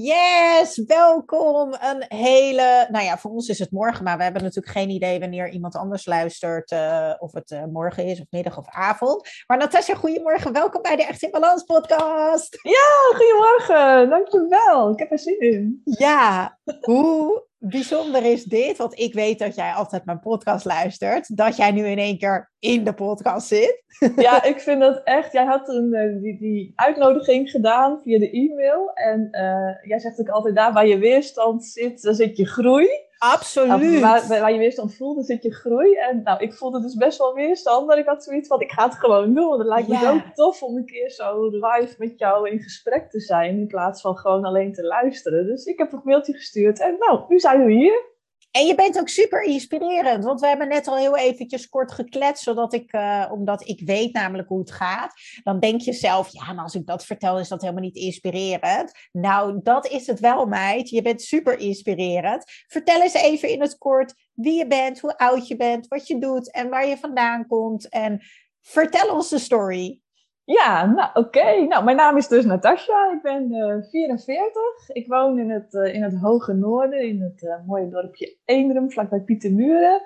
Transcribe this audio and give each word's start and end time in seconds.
Yes, 0.00 0.82
welkom. 0.86 1.74
Een 1.80 2.04
hele, 2.08 2.86
nou 2.90 3.04
ja, 3.04 3.18
voor 3.18 3.30
ons 3.30 3.48
is 3.48 3.58
het 3.58 3.70
morgen, 3.70 4.04
maar 4.04 4.16
we 4.16 4.22
hebben 4.22 4.42
natuurlijk 4.42 4.76
geen 4.76 4.90
idee 4.90 5.20
wanneer 5.20 5.50
iemand 5.50 5.76
anders 5.76 6.06
luistert, 6.06 6.70
uh, 6.70 7.14
of 7.18 7.32
het 7.32 7.50
uh, 7.50 7.64
morgen 7.64 8.04
is, 8.04 8.20
of 8.20 8.26
middag 8.30 8.58
of 8.58 8.68
avond. 8.68 9.28
Maar 9.46 9.58
Natasja, 9.58 9.94
goedemorgen. 9.94 10.52
Welkom 10.52 10.82
bij 10.82 10.96
de 10.96 11.04
Echt 11.04 11.22
in 11.22 11.30
Balans 11.30 11.62
podcast. 11.62 12.58
Ja, 12.62 13.16
goedemorgen. 13.16 14.10
Dankjewel. 14.10 14.90
Ik 14.90 14.98
heb 14.98 15.10
er 15.10 15.18
zin 15.18 15.40
in. 15.40 15.80
Ja, 15.84 16.58
hoe 16.80 17.47
bijzonder 17.58 18.24
is 18.24 18.44
dit, 18.44 18.76
want 18.76 18.98
ik 18.98 19.14
weet 19.14 19.38
dat 19.38 19.54
jij 19.54 19.72
altijd 19.72 20.04
mijn 20.04 20.20
podcast 20.20 20.64
luistert, 20.64 21.36
dat 21.36 21.56
jij 21.56 21.70
nu 21.70 21.86
in 21.86 21.98
één 21.98 22.18
keer 22.18 22.50
in 22.58 22.84
de 22.84 22.94
podcast 22.94 23.46
zit. 23.46 23.86
Ja, 24.16 24.44
ik 24.44 24.60
vind 24.60 24.80
dat 24.80 25.00
echt. 25.04 25.32
Jij 25.32 25.44
had 25.44 25.68
een, 25.68 25.94
eh, 25.94 26.22
die, 26.22 26.38
die 26.38 26.72
uitnodiging 26.76 27.50
gedaan 27.50 28.00
via 28.02 28.18
de 28.18 28.30
e-mail. 28.30 28.90
En 28.94 29.28
uh, 29.30 29.88
jij 29.88 29.98
zegt 29.98 30.20
ook 30.20 30.28
altijd: 30.28 30.54
daar 30.54 30.72
waar 30.72 30.86
je 30.86 30.98
weerstand 30.98 31.64
zit, 31.64 32.02
daar 32.02 32.14
zit 32.14 32.36
je 32.36 32.46
groei. 32.46 32.88
Absoluut. 33.18 34.00
Waar, 34.00 34.28
waar, 34.28 34.52
je 34.52 34.58
weerstand 34.58 34.94
voelde, 34.94 35.22
zit 35.22 35.42
je 35.42 35.54
groei. 35.54 35.94
En 35.94 36.22
nou, 36.22 36.42
ik 36.42 36.54
voelde 36.54 36.80
dus 36.80 36.94
best 36.94 37.18
wel 37.18 37.34
weerstand. 37.34 37.86
Maar 37.86 37.98
ik 37.98 38.06
had 38.06 38.24
zoiets 38.24 38.48
van, 38.48 38.60
ik 38.60 38.72
ga 38.72 38.84
het 38.84 38.94
gewoon 38.94 39.34
doen. 39.34 39.48
Want 39.48 39.58
het 39.58 39.68
lijkt 39.68 39.88
me 39.88 39.96
zo 39.96 40.20
tof 40.34 40.62
om 40.62 40.76
een 40.76 40.86
keer 40.86 41.10
zo 41.10 41.48
live 41.48 41.94
met 41.98 42.18
jou 42.18 42.50
in 42.50 42.60
gesprek 42.60 43.10
te 43.10 43.20
zijn. 43.20 43.58
In 43.58 43.66
plaats 43.66 44.00
van 44.00 44.16
gewoon 44.16 44.44
alleen 44.44 44.72
te 44.72 44.82
luisteren. 44.82 45.46
Dus 45.46 45.64
ik 45.64 45.78
heb 45.78 45.92
een 45.92 46.00
mailtje 46.04 46.32
gestuurd. 46.32 46.80
En 46.80 46.96
nou, 46.98 47.24
nu 47.28 47.38
zijn 47.38 47.64
we 47.64 47.72
hier. 47.72 48.16
En 48.50 48.66
je 48.66 48.74
bent 48.74 48.98
ook 48.98 49.08
super 49.08 49.42
inspirerend, 49.42 50.24
want 50.24 50.40
we 50.40 50.46
hebben 50.46 50.68
net 50.68 50.86
al 50.86 50.96
heel 50.96 51.16
eventjes 51.16 51.68
kort 51.68 51.92
gekletst, 51.92 52.42
zodat 52.42 52.72
ik, 52.72 52.92
uh, 52.92 53.28
omdat 53.30 53.68
ik 53.68 53.80
weet 53.84 54.12
namelijk 54.12 54.48
hoe 54.48 54.58
het 54.58 54.70
gaat. 54.70 55.12
Dan 55.42 55.60
denk 55.60 55.80
je 55.80 55.92
zelf, 55.92 56.28
ja, 56.28 56.52
maar 56.52 56.64
als 56.64 56.74
ik 56.74 56.86
dat 56.86 57.04
vertel, 57.04 57.38
is 57.38 57.48
dat 57.48 57.60
helemaal 57.60 57.82
niet 57.82 57.96
inspirerend. 57.96 58.92
Nou, 59.12 59.60
dat 59.62 59.86
is 59.86 60.06
het 60.06 60.20
wel, 60.20 60.46
meid. 60.46 60.88
Je 60.88 61.02
bent 61.02 61.22
super 61.22 61.58
inspirerend. 61.58 62.44
Vertel 62.66 63.02
eens 63.02 63.14
even 63.14 63.48
in 63.48 63.60
het 63.60 63.78
kort 63.78 64.14
wie 64.32 64.58
je 64.58 64.66
bent, 64.66 65.00
hoe 65.00 65.16
oud 65.16 65.48
je 65.48 65.56
bent, 65.56 65.88
wat 65.88 66.06
je 66.06 66.18
doet 66.18 66.52
en 66.52 66.68
waar 66.68 66.86
je 66.86 66.96
vandaan 66.96 67.46
komt. 67.46 67.88
En 67.88 68.20
vertel 68.60 69.14
ons 69.14 69.28
de 69.28 69.38
story. 69.38 70.00
Ja, 70.48 70.86
nou 70.86 71.10
oké. 71.14 71.66
Nou, 71.66 71.84
mijn 71.84 71.96
naam 71.96 72.16
is 72.16 72.28
dus 72.28 72.44
Natasja. 72.44 73.12
Ik 73.12 73.22
ben 73.22 73.52
uh, 73.52 73.84
44. 73.90 74.62
Ik 74.88 75.06
woon 75.06 75.38
in 75.38 75.50
het, 75.50 75.74
uh, 75.74 75.94
in 75.94 76.02
het 76.02 76.14
Hoge 76.20 76.52
Noorden, 76.52 77.00
in 77.00 77.20
het 77.22 77.42
uh, 77.42 77.66
mooie 77.66 77.88
dorpje 77.88 78.36
Eendrum, 78.44 78.90
vlakbij 78.90 79.20
Pietermuren. 79.20 80.02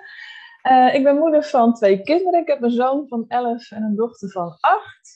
ik 0.93 1.03
ben 1.03 1.17
moeder 1.17 1.43
van 1.43 1.73
twee 1.73 2.01
kinderen. 2.01 2.39
Ik 2.39 2.47
heb 2.47 2.61
een 2.61 2.71
zoon 2.71 3.07
van 3.07 3.25
11 3.27 3.71
en 3.71 3.83
een 3.83 3.95
dochter 3.95 4.29
van 4.29 4.57
8. 4.59 5.12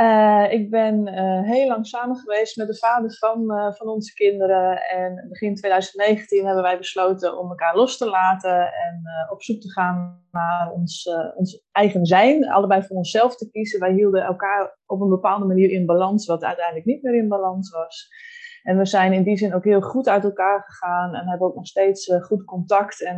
Uh, 0.00 0.52
ik 0.52 0.70
ben 0.70 1.08
uh, 1.08 1.42
heel 1.42 1.66
lang 1.66 1.86
samen 1.86 2.16
geweest 2.16 2.56
met 2.56 2.66
de 2.66 2.76
vader 2.76 3.16
van, 3.16 3.42
uh, 3.42 3.72
van 3.72 3.88
onze 3.88 4.14
kinderen. 4.14 4.88
En 4.88 5.26
begin 5.28 5.54
2019 5.54 6.44
hebben 6.46 6.62
wij 6.62 6.78
besloten 6.78 7.38
om 7.38 7.48
elkaar 7.48 7.76
los 7.76 7.96
te 7.96 8.08
laten 8.08 8.60
en 8.60 9.02
op 9.30 9.42
zoek 9.42 9.60
te 9.60 9.70
gaan 9.70 10.24
naar 10.30 10.72
ons, 10.72 11.08
ons 11.34 11.62
eigen 11.72 12.06
zijn. 12.06 12.50
Allebei 12.50 12.82
voor 12.82 12.96
onszelf 12.96 13.36
te 13.36 13.50
kiezen. 13.50 13.80
Wij 13.80 13.92
hielden 13.92 14.22
elkaar 14.22 14.78
op 14.86 15.00
een 15.00 15.08
bepaalde 15.08 15.44
manier 15.44 15.70
in 15.70 15.86
balans, 15.86 16.26
wat 16.26 16.44
uiteindelijk 16.44 16.86
niet 16.86 17.02
meer 17.02 17.14
in 17.14 17.28
balans 17.28 17.70
was. 17.70 18.08
En 18.62 18.78
we 18.78 18.86
zijn 18.86 19.12
in 19.12 19.22
die 19.22 19.36
zin 19.36 19.54
ook 19.54 19.64
heel 19.64 19.80
goed 19.80 20.08
uit 20.08 20.24
elkaar 20.24 20.62
gegaan 20.66 21.14
en 21.14 21.28
hebben 21.28 21.48
ook 21.48 21.54
nog 21.54 21.66
steeds 21.66 22.12
goed 22.20 22.44
contact 22.44 23.02
en 23.04 23.16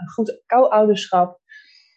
een 0.00 0.08
goed 0.08 0.42
co-ouderschap. 0.46 1.40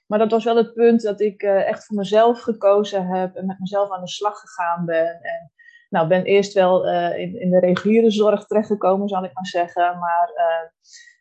Maar 0.08 0.20
dat 0.20 0.32
was 0.32 0.44
wel 0.44 0.56
het 0.56 0.74
punt 0.74 1.02
dat 1.02 1.22
ik 1.22 1.44
uh, 1.44 1.68
echt 1.68 1.86
voor 1.86 1.98
mezelf 1.98 2.42
gekozen 2.42 3.08
heb 3.08 3.36
en 3.36 3.46
met 3.46 3.60
mezelf 3.60 3.92
aan 3.92 4.02
de 4.02 4.10
slag 4.10 4.40
gegaan 4.40 4.86
ben. 4.86 5.22
En 5.22 5.52
nou, 5.90 6.08
ben 6.08 6.24
eerst 6.24 6.54
wel 6.54 6.88
uh, 6.88 7.18
in, 7.18 7.40
in, 7.40 7.50
de 7.50 7.60
reguliere 7.60 8.12
zorg 8.12 8.46
terechtgekomen, 8.46 9.08
zal 9.08 9.24
ik 9.24 9.34
maar 9.34 9.46
zeggen. 9.46 10.00
Maar, 10.00 10.32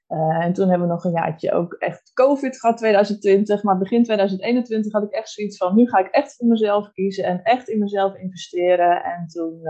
uh, 0.09 0.45
en 0.45 0.53
toen 0.53 0.69
hebben 0.69 0.87
we 0.87 0.93
nog 0.93 1.05
een 1.05 1.13
jaartje 1.13 1.53
ook 1.53 1.73
echt 1.73 2.13
COVID 2.13 2.61
gehad, 2.61 2.77
2020. 2.77 3.63
Maar 3.63 3.79
begin 3.79 4.05
2021 4.05 4.93
had 4.93 5.03
ik 5.03 5.11
echt 5.11 5.31
zoiets 5.31 5.57
van, 5.57 5.75
nu 5.75 5.89
ga 5.89 5.99
ik 5.99 6.09
echt 6.11 6.37
voor 6.37 6.49
mezelf 6.49 6.93
kiezen 6.93 7.25
en 7.25 7.43
echt 7.43 7.69
in 7.69 7.79
mezelf 7.79 8.15
investeren. 8.15 9.05
En 9.05 9.27
toen 9.27 9.61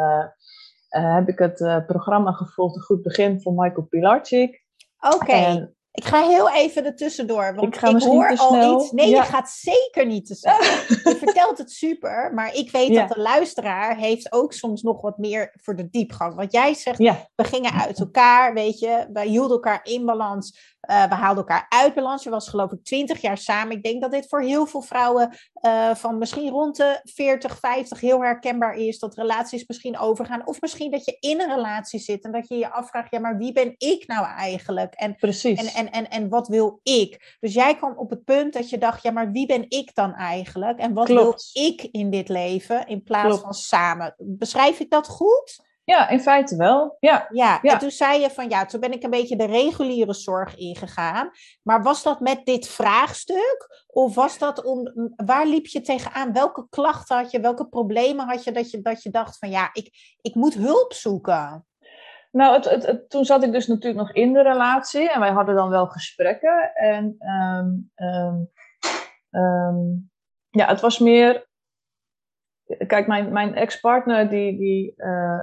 heb 0.89 1.29
ik 1.29 1.39
het 1.39 1.87
programma 1.87 2.33
gevolgd, 2.33 2.77
een 2.77 2.83
goed 2.83 3.03
begin 3.03 3.41
van 3.41 3.55
Michael 3.55 3.87
Pilarczyk. 3.87 4.65
Oké. 5.15 5.75
Ik 5.97 6.05
ga 6.05 6.28
heel 6.28 6.50
even 6.50 6.84
ertussendoor, 6.84 7.55
want 7.55 7.77
ik, 7.77 7.82
ik 7.82 8.03
hoor 8.03 8.37
al 8.37 8.81
iets. 8.81 8.91
Nee, 8.91 9.09
je 9.09 9.22
gaat 9.22 9.50
zeker 9.50 10.06
niet 10.06 10.27
te 10.27 10.34
snel. 10.34 10.62
je 11.10 11.16
vertelt 11.19 11.59
het 11.59 11.71
super, 11.71 12.34
maar 12.34 12.55
ik 12.55 12.71
weet 12.71 12.94
dat 12.94 13.09
de 13.09 13.21
luisteraar 13.21 13.97
heeft 13.97 14.32
ook 14.32 14.53
soms 14.53 14.82
nog 14.82 15.00
wat 15.00 15.19
meer 15.19 15.53
voor 15.62 15.77
de 15.77 15.91
diepgang. 15.91 16.34
Want 16.34 16.53
jij 16.53 16.75
zegt, 16.75 16.99
we 17.34 17.44
gingen 17.44 17.72
uit 17.72 17.99
elkaar, 17.99 18.55
weet 18.55 18.78
je, 18.78 19.06
wij 19.12 19.27
hielden 19.27 19.50
elkaar 19.50 19.81
in 19.82 20.05
balans. 20.05 20.72
Uh, 20.91 21.09
we 21.09 21.15
haalden 21.15 21.44
elkaar 21.44 21.66
uit 21.69 21.94
balans. 21.94 22.22
Je 22.22 22.31
was 22.31 22.49
geloof 22.49 22.72
ik 22.72 22.84
20 22.84 23.21
jaar 23.21 23.38
samen. 23.38 23.76
Ik 23.76 23.82
denk 23.82 24.03
dat 24.03 24.11
dit 24.11 24.28
voor 24.28 24.43
heel 24.43 24.66
veel 24.66 24.82
vrouwen 24.82 25.37
uh, 25.66 25.94
van 25.94 26.19
misschien 26.19 26.50
rond 26.50 26.76
de 26.76 27.00
40, 27.05 27.59
50 27.59 28.00
heel 28.00 28.21
herkenbaar 28.22 28.76
is. 28.76 28.99
Dat 28.99 29.15
relaties 29.15 29.66
misschien 29.66 29.99
overgaan. 29.99 30.47
Of 30.47 30.61
misschien 30.61 30.91
dat 30.91 31.05
je 31.05 31.16
in 31.21 31.41
een 31.41 31.55
relatie 31.55 32.00
zit 32.00 32.25
en 32.25 32.32
dat 32.32 32.49
je 32.49 32.56
je 32.56 32.71
afvraagt: 32.71 33.11
ja, 33.11 33.19
maar 33.19 33.38
wie 33.38 33.53
ben 33.53 33.75
ik 33.78 34.06
nou 34.06 34.26
eigenlijk? 34.26 34.94
En, 34.94 35.16
Precies. 35.16 35.59
En, 35.59 35.66
en, 35.66 35.84
en, 35.91 36.11
en 36.11 36.28
wat 36.28 36.49
wil 36.49 36.81
ik? 36.83 37.37
Dus 37.41 37.55
jij 37.55 37.77
kwam 37.77 37.97
op 37.97 38.11
het 38.11 38.25
punt 38.25 38.53
dat 38.53 38.71
je 38.71 38.78
dacht: 38.78 39.03
ja, 39.03 39.11
maar 39.11 39.31
wie 39.31 39.47
ben 39.47 39.65
ik 39.69 39.95
dan 39.95 40.15
eigenlijk? 40.15 40.78
En 40.78 40.95
wat 40.95 41.06
Klopt. 41.06 41.50
wil 41.53 41.65
ik 41.65 41.83
in 41.83 42.11
dit 42.11 42.28
leven 42.28 42.87
in 42.87 43.03
plaats 43.03 43.27
Klopt. 43.27 43.43
van 43.43 43.55
samen? 43.55 44.15
Beschrijf 44.19 44.81
ik 44.81 44.91
dat 44.91 45.09
goed? 45.09 45.62
Ja, 45.84 46.09
in 46.09 46.21
feite 46.21 46.56
wel. 46.56 46.97
Ja. 47.00 47.28
Ja, 47.31 47.59
ja, 47.62 47.73
en 47.73 47.78
toen 47.78 47.91
zei 47.91 48.21
je 48.21 48.31
van 48.31 48.49
ja, 48.49 48.65
toen 48.65 48.81
ben 48.81 48.93
ik 48.93 49.03
een 49.03 49.11
beetje 49.11 49.37
de 49.37 49.44
reguliere 49.44 50.15
zorg 50.15 50.56
ingegaan. 50.56 51.31
Maar 51.62 51.83
was 51.83 52.03
dat 52.03 52.21
met 52.21 52.44
dit 52.44 52.69
vraagstuk? 52.69 53.84
Of 53.87 54.15
was 54.15 54.39
dat 54.39 54.65
om, 54.65 54.93
waar 55.17 55.47
liep 55.47 55.67
je 55.67 55.81
tegenaan? 55.81 56.33
Welke 56.33 56.67
klachten 56.71 57.17
had 57.17 57.31
je? 57.31 57.41
Welke 57.41 57.69
problemen 57.69 58.27
had 58.27 58.44
je 58.44 58.53
dat 58.53 58.71
je, 58.71 58.81
dat 58.81 59.03
je 59.03 59.11
dacht 59.11 59.39
van 59.39 59.50
ja, 59.50 59.71
ik, 59.73 60.17
ik 60.21 60.34
moet 60.34 60.55
hulp 60.55 60.93
zoeken? 60.93 61.67
Nou, 62.34 62.55
het, 62.55 62.87
het, 62.87 63.11
toen 63.11 63.25
zat 63.25 63.43
ik 63.43 63.53
dus 63.53 63.67
natuurlijk 63.67 63.97
nog 63.97 64.12
in 64.12 64.33
de 64.33 64.43
relatie 64.43 65.12
en 65.12 65.21
wij 65.21 65.31
hadden 65.31 65.55
dan 65.55 65.69
wel 65.69 65.87
gesprekken. 65.87 66.75
En 66.75 67.17
um, 67.21 67.91
um, 67.95 68.50
um, 69.41 70.11
ja, 70.50 70.67
het 70.67 70.81
was 70.81 70.99
meer 70.99 71.47
kijk, 72.87 73.06
mijn, 73.06 73.33
mijn 73.33 73.55
ex-partner, 73.55 74.28
die, 74.28 74.94
uh, 74.97 75.41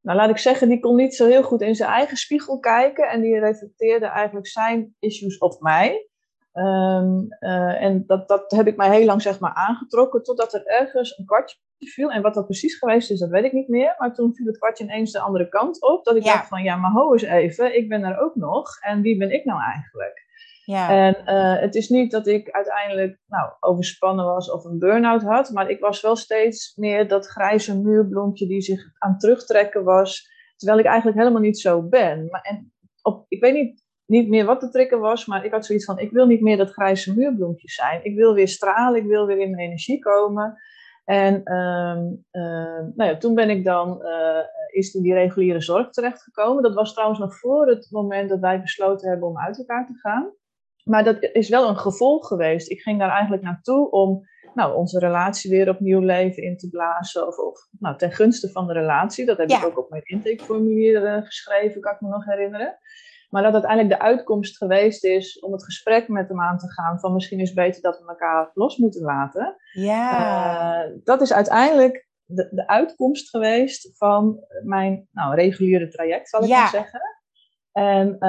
nou 0.00 0.18
laat 0.18 0.30
ik 0.30 0.38
zeggen, 0.38 0.68
die 0.68 0.80
kon 0.80 0.96
niet 0.96 1.14
zo 1.14 1.26
heel 1.26 1.42
goed 1.42 1.60
in 1.60 1.74
zijn 1.74 1.90
eigen 1.90 2.16
spiegel 2.16 2.58
kijken. 2.58 3.08
En 3.08 3.20
die 3.20 3.38
reflecteerde 3.38 4.06
eigenlijk 4.06 4.46
zijn 4.46 4.96
issues 4.98 5.38
op 5.38 5.60
mij. 5.60 6.08
Uh, 6.54 7.82
en 7.82 8.04
dat, 8.06 8.28
dat 8.28 8.50
heb 8.50 8.66
ik 8.66 8.76
mij 8.76 8.90
heel 8.90 9.06
lang 9.06 9.22
zeg 9.22 9.40
maar 9.40 9.54
aangetrokken, 9.54 10.22
totdat 10.22 10.54
er 10.54 10.66
ergens 10.66 11.18
een 11.18 11.24
kwartje 11.24 11.56
viel. 11.78 12.10
En 12.10 12.22
wat 12.22 12.34
dat 12.34 12.44
precies 12.44 12.78
geweest 12.78 13.10
is, 13.10 13.18
dat 13.18 13.30
weet 13.30 13.44
ik 13.44 13.52
niet 13.52 13.68
meer. 13.68 13.94
Maar 13.98 14.14
toen 14.14 14.34
viel 14.34 14.46
het 14.46 14.58
kwartje 14.58 14.84
ineens 14.84 15.12
de 15.12 15.20
andere 15.20 15.48
kant 15.48 15.82
op. 15.82 16.04
Dat 16.04 16.16
ik 16.16 16.24
ja. 16.24 16.32
dacht 16.32 16.48
van, 16.48 16.62
ja, 16.62 16.76
maar 16.76 16.90
ho 16.90 17.12
eens 17.12 17.22
even, 17.22 17.76
ik 17.76 17.88
ben 17.88 18.02
er 18.02 18.20
ook 18.20 18.34
nog. 18.34 18.80
En 18.80 19.02
wie 19.02 19.16
ben 19.16 19.30
ik 19.30 19.44
nou 19.44 19.60
eigenlijk? 19.62 20.22
Ja. 20.64 20.90
En 20.90 21.16
uh, 21.26 21.60
het 21.60 21.74
is 21.74 21.88
niet 21.88 22.10
dat 22.10 22.26
ik 22.26 22.50
uiteindelijk 22.50 23.18
nou, 23.26 23.52
overspannen 23.60 24.24
was 24.24 24.50
of 24.50 24.64
een 24.64 24.78
burn-out 24.78 25.22
had, 25.22 25.50
maar 25.50 25.70
ik 25.70 25.80
was 25.80 26.00
wel 26.00 26.16
steeds 26.16 26.76
meer 26.76 27.08
dat 27.08 27.26
grijze 27.26 27.80
muurbloempje 27.80 28.46
die 28.46 28.60
zich 28.60 28.80
aan 28.98 29.18
terugtrekken 29.18 29.84
was, 29.84 30.28
terwijl 30.56 30.80
ik 30.80 30.86
eigenlijk 30.86 31.18
helemaal 31.18 31.40
niet 31.40 31.58
zo 31.58 31.82
ben. 31.88 32.28
Maar, 32.30 32.40
en 32.40 32.72
op, 33.02 33.24
ik 33.28 33.40
weet 33.40 33.54
niet, 33.54 33.84
niet 34.06 34.28
meer 34.28 34.44
wat 34.44 34.60
de 34.60 34.70
trigger 34.70 34.98
was, 34.98 35.26
maar 35.26 35.44
ik 35.44 35.52
had 35.52 35.66
zoiets 35.66 35.84
van, 35.84 35.98
ik 35.98 36.10
wil 36.10 36.26
niet 36.26 36.40
meer 36.40 36.56
dat 36.56 36.72
grijze 36.72 37.14
muurbloempje 37.14 37.68
zijn. 37.68 38.04
Ik 38.04 38.16
wil 38.16 38.34
weer 38.34 38.48
stralen, 38.48 39.00
ik 39.00 39.06
wil 39.06 39.26
weer 39.26 39.38
in 39.38 39.50
mijn 39.50 39.66
energie 39.66 39.98
komen. 39.98 40.56
En 41.04 41.40
uh, 41.44 42.42
uh, 42.42 42.80
nou 42.94 43.10
ja, 43.10 43.16
toen 43.16 43.34
ben 43.34 43.50
ik 43.50 43.64
dan 43.64 44.02
uh, 44.02 44.38
is 44.70 44.94
in 44.94 45.02
die 45.02 45.14
reguliere 45.14 45.60
zorg 45.60 45.90
terechtgekomen. 45.90 46.62
Dat 46.62 46.74
was 46.74 46.92
trouwens 46.92 47.18
nog 47.18 47.38
voor 47.38 47.66
het 47.66 47.88
moment 47.90 48.28
dat 48.28 48.40
wij 48.40 48.60
besloten 48.60 49.08
hebben 49.08 49.28
om 49.28 49.38
uit 49.38 49.58
elkaar 49.58 49.86
te 49.86 49.98
gaan. 49.98 50.32
maar 50.84 51.04
dat 51.04 51.22
is 51.32 51.48
wel 51.48 51.68
een 51.68 51.78
gevolg 51.78 52.26
geweest. 52.26 52.70
Ik 52.70 52.80
ging 52.80 52.98
daar 52.98 53.10
eigenlijk 53.10 53.42
naartoe 53.42 53.90
om 53.90 54.22
nou, 54.54 54.74
onze 54.76 54.98
relatie 54.98 55.50
weer 55.50 55.68
opnieuw 55.68 56.00
leven 56.00 56.42
in 56.42 56.56
te 56.56 56.68
blazen. 56.68 57.26
Of, 57.26 57.38
of 57.38 57.68
nou, 57.78 57.96
ten 57.96 58.12
gunste 58.12 58.50
van 58.50 58.66
de 58.66 58.72
relatie. 58.72 59.26
Dat 59.26 59.38
heb 59.38 59.50
ik 59.50 59.64
ook 59.64 59.78
op 59.78 59.90
mijn 59.90 60.02
intakeformulier 60.04 61.02
uh, 61.02 61.22
geschreven, 61.22 61.80
kan 61.80 61.92
ik 61.92 62.00
me 62.00 62.08
nog 62.08 62.24
herinneren. 62.24 62.78
Maar 63.34 63.42
dat 63.42 63.52
uiteindelijk 63.52 63.98
de 63.98 64.06
uitkomst 64.06 64.56
geweest 64.56 65.04
is 65.04 65.38
om 65.38 65.52
het 65.52 65.64
gesprek 65.64 66.08
met 66.08 66.28
hem 66.28 66.40
aan 66.40 66.58
te 66.58 66.72
gaan. 66.72 67.00
Van 67.00 67.12
misschien 67.12 67.40
is 67.40 67.48
het 67.48 67.56
beter 67.56 67.82
dat 67.82 67.98
we 67.98 68.08
elkaar 68.08 68.50
los 68.54 68.76
moeten 68.76 69.02
laten. 69.02 69.56
Ja. 69.72 70.84
Uh, 70.84 70.96
dat 71.04 71.20
is 71.20 71.32
uiteindelijk 71.32 72.08
de, 72.24 72.48
de 72.50 72.66
uitkomst 72.66 73.28
geweest 73.30 73.96
van 73.96 74.38
mijn 74.64 75.08
nou, 75.12 75.34
reguliere 75.34 75.88
traject, 75.88 76.28
zal 76.28 76.42
ik 76.42 76.48
maar 76.48 76.68
zeggen. 76.68 77.00
En 77.72 78.08
uh, 78.14 78.20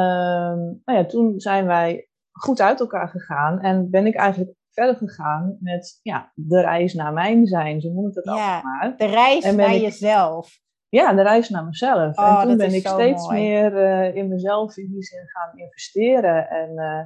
nou 0.86 1.00
ja, 1.00 1.06
toen 1.06 1.40
zijn 1.40 1.66
wij 1.66 2.10
goed 2.32 2.62
uit 2.62 2.80
elkaar 2.80 3.08
gegaan 3.08 3.60
en 3.60 3.90
ben 3.90 4.06
ik 4.06 4.16
eigenlijk 4.16 4.56
verder 4.72 4.96
gegaan 4.96 5.58
met 5.60 6.00
ja, 6.02 6.32
de 6.34 6.62
reis 6.62 6.94
naar 6.94 7.14
mijn 7.14 7.46
zijn, 7.46 7.82
zo 7.82 7.90
noem 7.90 8.08
ik 8.08 8.16
het 8.16 8.26
ja, 8.26 8.62
maar. 8.62 8.94
De 8.98 9.06
reis 9.06 9.52
naar 9.52 9.76
jezelf. 9.76 10.64
Ja, 10.96 11.14
de 11.14 11.22
reis 11.22 11.50
naar 11.50 11.66
mezelf. 11.66 12.18
Oh, 12.18 12.42
en 12.42 12.48
toen 12.48 12.58
ben 12.58 12.74
ik 12.74 12.88
steeds 12.88 13.28
meer 13.28 13.74
uh, 13.74 14.16
in 14.16 14.28
mezelf 14.28 14.78
in 14.78 14.92
die 14.92 15.04
zin 15.04 15.28
gaan 15.28 15.58
investeren. 15.58 16.50
En 16.50 16.72
uh, 16.76 17.02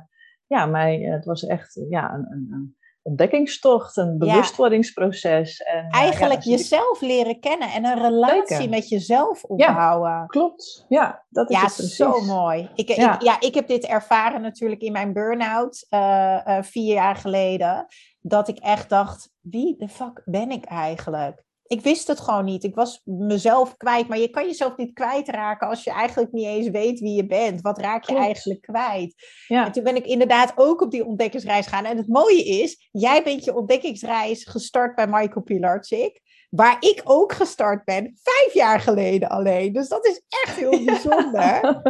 ja, 0.48 0.66
mij, 0.66 1.00
het 1.00 1.26
was 1.26 1.46
echt 1.46 1.86
ja, 1.90 2.14
een, 2.14 2.28
een, 2.32 2.78
ontdekkingstocht, 3.02 3.98
een 3.98 4.18
bewustwordingsproces. 4.18 5.62
En, 5.62 5.88
eh, 5.90 6.00
Eigenlijk 6.00 6.42
ja, 6.42 6.52
jezelf 6.52 7.02
leren 7.02 7.40
kennen 7.40 7.70
en 7.72 7.86
een 7.86 8.02
relatie 8.02 8.70
met 8.70 8.90
jezelf 8.90 9.44
opbouwen. 9.44 10.10
Ja, 10.10 10.26
klopt. 10.26 10.86
Ja, 10.90 11.26
dat 11.30 11.50
is 11.50 11.60
ja, 11.62 11.68
zo 11.70 12.22
mooi. 12.22 12.70
Ik, 12.76 12.88
ja. 12.88 13.16
Ik, 13.16 13.22
ja, 13.22 13.40
ik 13.40 13.54
heb 13.54 13.68
dit 13.68 13.86
ervaren 13.86 14.42
natuurlijk 14.42 14.82
in 14.82 14.92
mijn 14.92 15.14
burn-out 15.14 15.86
uh, 15.90 16.00
uh, 16.48 16.62
vier 16.62 16.94
jaar 16.94 17.16
geleden. 17.16 17.86
Dat 18.22 18.48
ik 18.48 18.58
echt 18.58 18.90
dacht, 18.90 19.32
wie 19.42 19.76
de 19.78 19.88
fuck 19.88 20.22
ben 20.26 20.52
ik 20.52 20.66
eigenlijk? 20.66 21.48
Ik 21.70 21.82
wist 21.82 22.08
het 22.08 22.20
gewoon 22.20 22.46
niet. 22.46 22.64
Ik 22.64 22.76
was 22.76 23.02
mezelf 23.04 23.78
kwijt. 23.78 24.08
Maar 24.08 24.18
je 24.18 24.30
kan 24.30 24.46
jezelf 24.46 24.78
niet 24.78 24.94
kwijtraken 24.94 25.68
als 25.68 25.84
je 25.84 25.92
eigenlijk 25.92 26.32
niet 26.32 26.46
eens 26.46 26.70
weet 26.70 27.00
wie 27.00 27.16
je 27.16 27.26
bent. 27.26 27.62
Wat 27.62 27.78
raak 27.78 28.04
je 28.04 28.16
eigenlijk 28.16 28.62
kwijt? 28.62 29.16
Ja. 29.48 29.66
En 29.66 29.72
toen 29.72 29.84
ben 29.84 29.96
ik 29.96 30.06
inderdaad 30.06 30.54
ook 30.56 30.82
op 30.82 30.92
die 30.92 31.06
ontdekkingsreis 31.06 31.68
gegaan. 31.68 31.86
En 31.86 31.98
het 31.98 32.08
mooie 32.08 32.44
is, 32.44 32.90
jij 32.92 33.24
bent 33.24 33.44
je 33.44 33.56
ontdekkingsreis 33.56 34.46
gestart 34.46 34.96
bij 34.96 35.08
Michael 35.08 35.42
Pilarczyk. 35.42 36.22
Waar 36.50 36.78
ik 36.80 37.02
ook 37.04 37.34
gestart 37.34 37.86
ben, 37.86 38.18
vijf 38.22 38.54
jaar 38.54 38.80
geleden 38.80 39.30
alleen. 39.30 39.74
Dus 39.74 39.88
dat 39.88 40.06
is 40.06 40.22
echt 40.28 40.56
heel 40.56 40.84
bijzonder. 40.86 41.82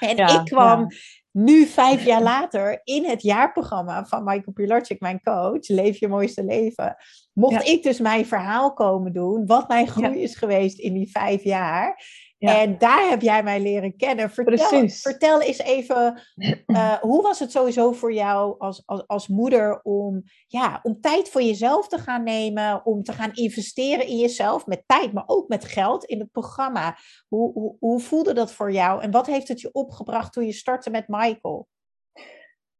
En 0.00 0.16
ik 0.16 0.44
kwam 0.44 0.86
nu, 1.32 1.66
vijf 1.66 2.04
jaar 2.04 2.22
later, 2.22 2.80
in 2.84 3.04
het 3.04 3.22
jaarprogramma 3.22 4.04
van 4.04 4.24
Michael 4.24 4.52
Pilarczyk, 4.52 5.00
mijn 5.00 5.20
coach, 5.22 5.68
Leef 5.68 5.98
je 5.98 6.08
mooiste 6.08 6.44
leven, 6.44 6.96
mocht 7.32 7.68
ik 7.68 7.82
dus 7.82 7.98
mijn 7.98 8.26
verhaal 8.26 8.72
komen 8.72 9.12
doen, 9.12 9.46
wat 9.46 9.68
mijn 9.68 9.88
groei 9.88 10.22
is 10.22 10.36
geweest 10.36 10.78
in 10.78 10.92
die 10.94 11.10
vijf 11.10 11.44
jaar. 11.44 12.04
En 12.48 12.78
daar 12.78 13.08
heb 13.08 13.22
jij 13.22 13.42
mij 13.42 13.60
leren 13.60 13.96
kennen. 13.96 14.30
Vertel, 14.30 14.88
vertel 14.88 15.40
eens 15.40 15.58
even, 15.58 16.22
uh, 16.66 16.92
hoe 17.00 17.22
was 17.22 17.38
het 17.38 17.50
sowieso 17.50 17.92
voor 17.92 18.12
jou 18.12 18.54
als, 18.58 18.82
als, 18.86 19.06
als 19.06 19.28
moeder 19.28 19.80
om, 19.82 20.22
ja, 20.46 20.80
om 20.82 21.00
tijd 21.00 21.28
voor 21.28 21.42
jezelf 21.42 21.88
te 21.88 21.98
gaan 21.98 22.22
nemen, 22.22 22.86
om 22.86 23.02
te 23.02 23.12
gaan 23.12 23.32
investeren 23.32 24.06
in 24.06 24.16
jezelf 24.16 24.66
met 24.66 24.82
tijd, 24.86 25.12
maar 25.12 25.24
ook 25.26 25.48
met 25.48 25.64
geld 25.64 26.04
in 26.04 26.18
het 26.18 26.30
programma? 26.30 26.96
Hoe, 27.28 27.52
hoe, 27.52 27.76
hoe 27.78 28.00
voelde 28.00 28.34
dat 28.34 28.52
voor 28.52 28.72
jou 28.72 29.02
en 29.02 29.10
wat 29.10 29.26
heeft 29.26 29.48
het 29.48 29.60
je 29.60 29.72
opgebracht 29.72 30.32
toen 30.32 30.46
je 30.46 30.52
startte 30.52 30.90
met 30.90 31.08
Michael? 31.08 31.68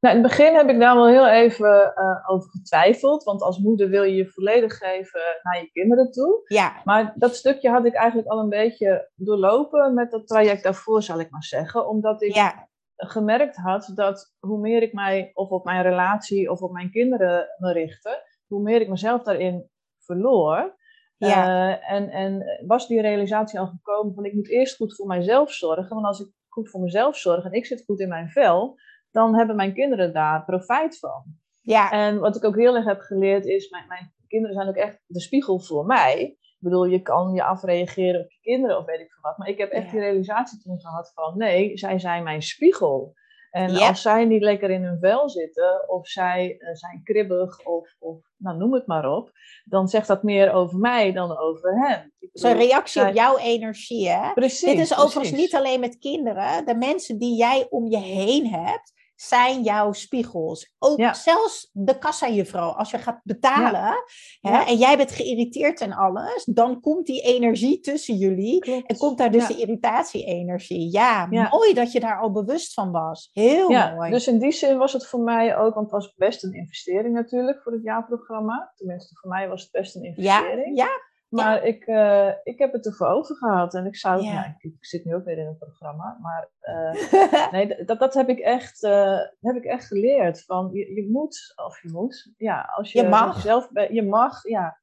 Nou, 0.03 0.17
in 0.17 0.23
het 0.23 0.31
begin 0.31 0.55
heb 0.55 0.69
ik 0.69 0.81
daar 0.81 0.95
wel 0.95 1.09
heel 1.09 1.29
even 1.29 1.93
uh, 1.97 2.31
over 2.31 2.51
getwijfeld. 2.51 3.25
Want 3.25 3.43
als 3.43 3.59
moeder 3.59 3.89
wil 3.89 4.03
je 4.03 4.15
je 4.15 4.29
volledig 4.29 4.77
geven 4.77 5.21
naar 5.43 5.61
je 5.61 5.71
kinderen 5.71 6.11
toe. 6.11 6.41
Ja. 6.45 6.81
Maar 6.85 7.13
dat 7.17 7.37
stukje 7.37 7.71
had 7.71 7.85
ik 7.85 7.95
eigenlijk 7.95 8.29
al 8.29 8.39
een 8.39 8.49
beetje 8.49 9.11
doorlopen 9.15 9.95
met 9.95 10.11
dat 10.11 10.27
traject 10.27 10.63
daarvoor, 10.63 11.03
zal 11.03 11.21
ik 11.21 11.31
maar 11.31 11.45
zeggen. 11.45 11.89
Omdat 11.89 12.23
ik 12.23 12.35
ja. 12.35 12.69
gemerkt 12.97 13.57
had 13.57 13.93
dat 13.95 14.35
hoe 14.39 14.61
meer 14.61 14.83
ik 14.83 14.93
mij 14.93 15.31
of 15.35 15.49
op 15.49 15.65
mijn 15.65 15.83
relatie 15.83 16.51
of 16.51 16.61
op 16.61 16.73
mijn 16.73 16.91
kinderen 16.91 17.47
me 17.59 17.73
richtte, 17.73 18.23
hoe 18.47 18.63
meer 18.63 18.81
ik 18.81 18.89
mezelf 18.89 19.23
daarin 19.23 19.71
verloor. 19.99 20.81
Ja. 21.17 21.47
Uh, 21.47 21.93
en, 21.93 22.11
en 22.11 22.45
was 22.67 22.87
die 22.87 23.01
realisatie 23.01 23.59
al 23.59 23.67
gekomen 23.67 24.15
van 24.15 24.25
ik 24.25 24.35
moet 24.35 24.49
eerst 24.49 24.77
goed 24.77 24.97
voor 24.97 25.07
mijzelf 25.07 25.53
zorgen. 25.53 25.95
Want 25.95 26.07
als 26.07 26.21
ik 26.21 26.29
goed 26.49 26.71
voor 26.71 26.81
mezelf 26.81 27.17
zorg 27.17 27.45
en 27.45 27.53
ik 27.53 27.67
zit 27.67 27.85
goed 27.85 28.01
in 28.01 28.09
mijn 28.09 28.29
vel 28.29 28.77
dan 29.13 29.37
hebben 29.37 29.57
mijn 29.57 29.75
kinderen 29.75 30.13
daar 30.13 30.45
profijt 30.45 30.99
van. 30.99 31.25
Ja. 31.61 31.91
En 31.91 32.19
wat 32.19 32.37
ik 32.37 32.45
ook 32.45 32.57
heel 32.57 32.77
erg 32.77 32.85
heb 32.85 33.01
geleerd 33.01 33.47
is, 33.47 33.71
mijn, 33.71 33.87
mijn 33.89 34.13
kinderen 34.27 34.57
zijn 34.57 34.69
ook 34.69 34.77
echt 34.77 34.99
de 35.07 35.21
spiegel 35.21 35.61
voor 35.61 35.87
mij. 35.87 36.21
Ik 36.21 36.59
bedoel, 36.59 36.85
je 36.85 37.03
kan 37.03 37.35
je 37.35 37.45
afreageren 37.45 38.21
op 38.21 38.31
je 38.31 38.39
kinderen 38.41 38.79
of 38.79 38.85
weet 38.85 39.01
ik 39.01 39.13
veel 39.13 39.23
wat. 39.23 39.39
Maar 39.39 39.49
ik 39.49 39.59
heb 39.59 39.71
echt 39.71 39.91
die 39.91 40.01
realisatie 40.01 40.59
toen 40.59 40.81
gehad 40.81 41.13
van, 41.15 41.39
nee, 41.39 41.79
zij 41.79 41.99
zijn 41.99 42.23
mijn 42.23 42.43
spiegel. 42.43 43.15
En 43.51 43.77
als 43.77 44.03
zij 44.03 44.25
niet 44.25 44.43
lekker 44.43 44.71
in 44.71 44.83
hun 44.83 44.99
vel 45.01 45.31
zitten, 45.31 45.89
of 45.89 46.09
zij 46.09 46.57
uh, 46.59 46.75
zijn 46.75 47.01
kribbig, 47.03 47.65
of, 47.65 47.95
of 47.99 48.19
nou, 48.37 48.57
noem 48.57 48.75
het 48.75 48.87
maar 48.87 49.11
op, 49.11 49.31
dan 49.65 49.89
zegt 49.89 50.07
dat 50.07 50.23
meer 50.23 50.53
over 50.53 50.79
mij 50.79 51.13
dan 51.13 51.39
over 51.39 51.87
hen. 51.87 52.13
Zo'n 52.33 52.57
reactie 52.57 53.09
op 53.09 53.15
jouw 53.15 53.39
energie, 53.39 54.09
hè? 54.09 54.33
Precies. 54.33 54.69
Dit 54.69 54.79
is 54.79 54.99
overigens 54.99 55.41
niet 55.41 55.55
alleen 55.55 55.81
met 55.81 55.99
kinderen. 55.99 56.67
De 56.67 56.75
mensen 56.75 57.19
die 57.19 57.37
jij 57.37 57.67
om 57.71 57.87
je 57.87 57.99
heen 57.99 58.47
hebt, 58.47 58.93
zijn 59.23 59.63
jouw 59.63 59.93
spiegels. 59.93 60.73
Ook 60.79 61.15
zelfs 61.15 61.71
de 61.73 61.99
kassa-juffrouw, 61.99 62.71
als 62.71 62.91
je 62.91 62.99
gaat 62.99 63.21
betalen 63.23 63.95
hè, 64.41 64.59
en 64.59 64.77
jij 64.77 64.97
bent 64.97 65.11
geïrriteerd 65.11 65.81
en 65.81 65.93
alles, 65.93 66.45
dan 66.45 66.81
komt 66.81 67.07
die 67.07 67.21
energie 67.21 67.81
tussen 67.81 68.15
jullie 68.15 68.83
en 68.87 68.97
komt 68.97 69.19
daar 69.19 69.31
dus 69.31 69.47
de 69.47 69.57
irritatie-energie. 69.57 70.93
Ja, 70.93 71.27
mooi 71.27 71.75
dat 71.75 71.93
je 71.93 72.01
daar 72.01 72.21
al 72.21 72.33
bewust 72.33 72.75
van 72.75 72.91
was. 72.91 73.31
Heel 73.33 73.69
mooi. 73.69 74.11
Dus 74.11 74.27
in 74.27 74.39
die 74.39 74.53
zin 74.53 74.79
was 74.79 74.93
het 74.93 75.07
voor 75.07 75.21
mij 75.21 75.57
ook, 75.57 75.75
want 75.75 75.91
het 75.91 76.01
was 76.01 76.15
best 76.15 76.45
een 76.45 76.55
investering 76.55 77.15
natuurlijk 77.15 77.63
voor 77.63 77.73
het 77.73 77.83
jaarprogramma. 77.83 78.73
Tenminste, 78.77 79.15
voor 79.15 79.31
mij 79.31 79.49
was 79.49 79.63
het 79.63 79.71
best 79.71 79.97
een 79.97 80.05
investering. 80.05 80.77
Ja, 80.77 80.89
maar 81.33 81.65
ik, 81.65 81.87
uh, 81.87 82.29
ik 82.43 82.59
heb 82.59 82.73
het 82.73 82.87
ervoor 82.87 83.07
over 83.07 83.37
gehad. 83.37 83.75
En 83.75 83.87
ik 83.87 83.97
zou, 83.97 84.23
ja. 84.23 84.47
ik, 84.47 84.73
ik, 84.73 84.85
zit 84.85 85.05
nu 85.05 85.15
ook 85.15 85.25
weer 85.25 85.39
in 85.39 85.47
een 85.47 85.59
programma. 85.59 86.19
Maar 86.21 86.49
uh, 86.63 87.51
nee, 87.53 87.85
dat, 87.85 87.99
dat 87.99 88.15
heb 88.15 88.29
ik 88.29 88.39
echt, 88.39 88.83
uh, 88.83 89.19
heb 89.41 89.57
ik 89.57 89.65
echt 89.65 89.87
geleerd. 89.87 90.45
Van 90.45 90.71
je, 90.73 90.95
je 90.95 91.11
moet, 91.11 91.53
of 91.67 91.83
je 91.83 91.91
moet, 91.93 92.33
ja, 92.37 92.73
als 92.77 92.93
je, 92.93 93.03
je 93.03 93.09
mag, 93.09 93.41
zelf, 93.41 93.69
je 93.91 94.03
mag, 94.03 94.49
ja, 94.49 94.81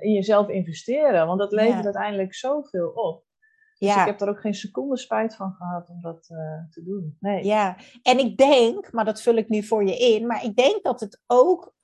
in 0.00 0.12
jezelf 0.12 0.48
investeren. 0.48 1.26
Want 1.26 1.38
dat 1.38 1.52
levert 1.52 1.84
uiteindelijk 1.84 2.34
zoveel 2.34 2.88
op. 2.88 3.24
Dus 3.78 3.88
ja. 3.88 4.00
ik 4.00 4.06
heb 4.06 4.20
er 4.20 4.28
ook 4.28 4.40
geen 4.40 4.54
seconde 4.54 4.98
spijt 4.98 5.36
van 5.36 5.52
gehad 5.52 5.88
om 5.88 6.00
dat 6.00 6.22
te 6.70 6.82
doen. 6.84 7.16
Nee. 7.20 7.44
Ja, 7.44 7.76
en 8.02 8.18
ik 8.18 8.36
denk, 8.36 8.92
maar 8.92 9.04
dat 9.04 9.22
vul 9.22 9.34
ik 9.34 9.48
nu 9.48 9.62
voor 9.62 9.84
je 9.84 9.96
in, 9.96 10.26
maar 10.26 10.44
ik 10.44 10.56
denk 10.56 10.82
dat 10.82 11.00
het 11.00 11.22
ook 11.26 11.74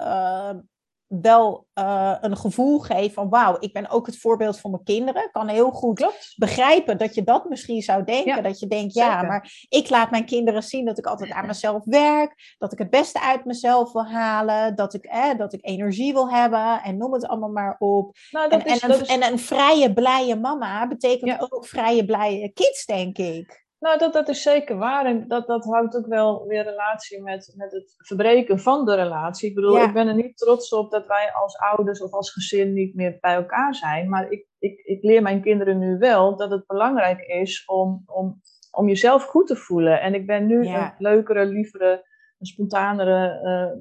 wel 1.08 1.66
uh, 1.74 2.16
een 2.20 2.36
gevoel 2.36 2.78
geeft 2.78 3.14
van 3.14 3.28
wauw, 3.28 3.56
ik 3.60 3.72
ben 3.72 3.88
ook 3.88 4.06
het 4.06 4.18
voorbeeld 4.18 4.60
voor 4.60 4.70
mijn 4.70 4.82
kinderen. 4.82 5.24
Ik 5.24 5.32
kan 5.32 5.48
heel 5.48 5.70
goed 5.70 5.98
Klopt. 5.98 6.34
begrijpen 6.36 6.98
dat 6.98 7.14
je 7.14 7.22
dat 7.22 7.48
misschien 7.48 7.82
zou 7.82 8.04
denken. 8.04 8.42
dat 8.42 8.58
je 8.58 8.66
denkt, 8.66 8.94
ja, 8.94 9.22
maar 9.22 9.66
ik 9.68 9.90
laat 9.90 10.10
mijn 10.10 10.24
kinderen 10.24 10.62
zien 10.62 10.84
dat 10.84 10.98
ik 10.98 11.06
altijd 11.06 11.30
aan 11.30 11.46
mezelf 11.46 11.84
werk. 11.84 12.54
Dat 12.58 12.72
ik 12.72 12.78
het 12.78 12.90
beste 12.90 13.20
uit 13.20 13.44
mezelf 13.44 13.92
wil 13.92 14.06
halen. 14.06 14.76
Dat 14.76 14.94
ik, 14.94 15.04
eh, 15.04 15.38
dat 15.38 15.52
ik 15.52 15.66
energie 15.66 16.12
wil 16.12 16.30
hebben 16.30 16.82
en 16.82 16.96
noem 16.96 17.12
het 17.12 17.26
allemaal 17.26 17.50
maar 17.50 17.76
op. 17.78 18.16
Nou, 18.30 18.50
en, 18.50 18.64
is, 18.64 18.80
en, 18.80 18.90
een, 18.90 19.00
is... 19.00 19.08
en, 19.08 19.24
een, 19.32 19.38
vrije, 19.38 19.92
blije 19.92 20.36
mama 20.36 20.88
betekent 20.88 21.52
ook 21.52 21.66
vrije, 21.66 22.04
blije 22.04 22.48
kids, 22.48 22.84
denk 22.84 23.18
ik. 23.18 23.65
Nou, 23.86 23.98
dat, 23.98 24.12
dat 24.12 24.28
is 24.28 24.42
zeker 24.42 24.76
waar. 24.76 25.04
En 25.04 25.28
dat, 25.28 25.46
dat 25.46 25.64
houdt 25.64 25.96
ook 25.96 26.06
wel 26.06 26.46
weer 26.46 26.62
relatie 26.62 27.22
met, 27.22 27.52
met 27.56 27.72
het 27.72 27.94
verbreken 27.96 28.58
van 28.58 28.84
de 28.84 28.94
relatie. 28.94 29.48
Ik 29.48 29.54
bedoel, 29.54 29.82
ik 29.82 29.92
ben 29.92 30.08
er 30.08 30.14
niet 30.14 30.36
trots 30.36 30.72
op 30.72 30.90
dat 30.90 31.06
wij 31.06 31.32
als 31.32 31.58
ouders 31.58 32.02
of 32.02 32.12
als 32.12 32.32
gezin 32.32 32.72
niet 32.72 32.94
meer 32.94 33.18
bij 33.20 33.34
elkaar 33.34 33.74
zijn. 33.74 34.08
Maar 34.08 34.30
ik, 34.30 34.46
ik, 34.58 34.78
ik 34.78 35.02
leer 35.02 35.22
mijn 35.22 35.42
kinderen 35.42 35.78
nu 35.78 35.98
wel 35.98 36.36
dat 36.36 36.50
het 36.50 36.66
belangrijk 36.66 37.20
is 37.20 37.64
om, 37.64 38.02
om, 38.06 38.40
om 38.70 38.88
jezelf 38.88 39.24
goed 39.24 39.46
te 39.46 39.56
voelen. 39.56 40.00
En 40.00 40.14
ik 40.14 40.26
ben 40.26 40.46
nu 40.46 40.66
een 40.66 40.94
leukere, 40.98 41.46
lievere, 41.46 42.06
een 42.38 42.46
spontanere, 42.46 43.40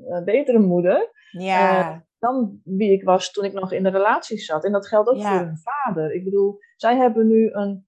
uh, 0.09 0.23
betere 0.23 0.59
moeder. 0.59 1.09
Ja. 1.31 1.79
Uh, 1.79 1.97
dan 2.19 2.61
wie 2.63 2.91
ik 2.91 3.03
was 3.03 3.31
toen 3.31 3.45
ik 3.45 3.53
nog 3.53 3.71
in 3.71 3.83
de 3.83 3.89
relatie 3.89 4.37
zat. 4.37 4.65
En 4.65 4.71
dat 4.71 4.87
geldt 4.87 5.09
ook 5.09 5.21
voor 5.21 5.39
hun 5.39 5.57
vader. 5.57 6.13
Ik 6.13 6.23
bedoel, 6.23 6.57
zij 6.75 6.95
hebben 6.95 7.27
nu 7.27 7.49
een 7.51 7.87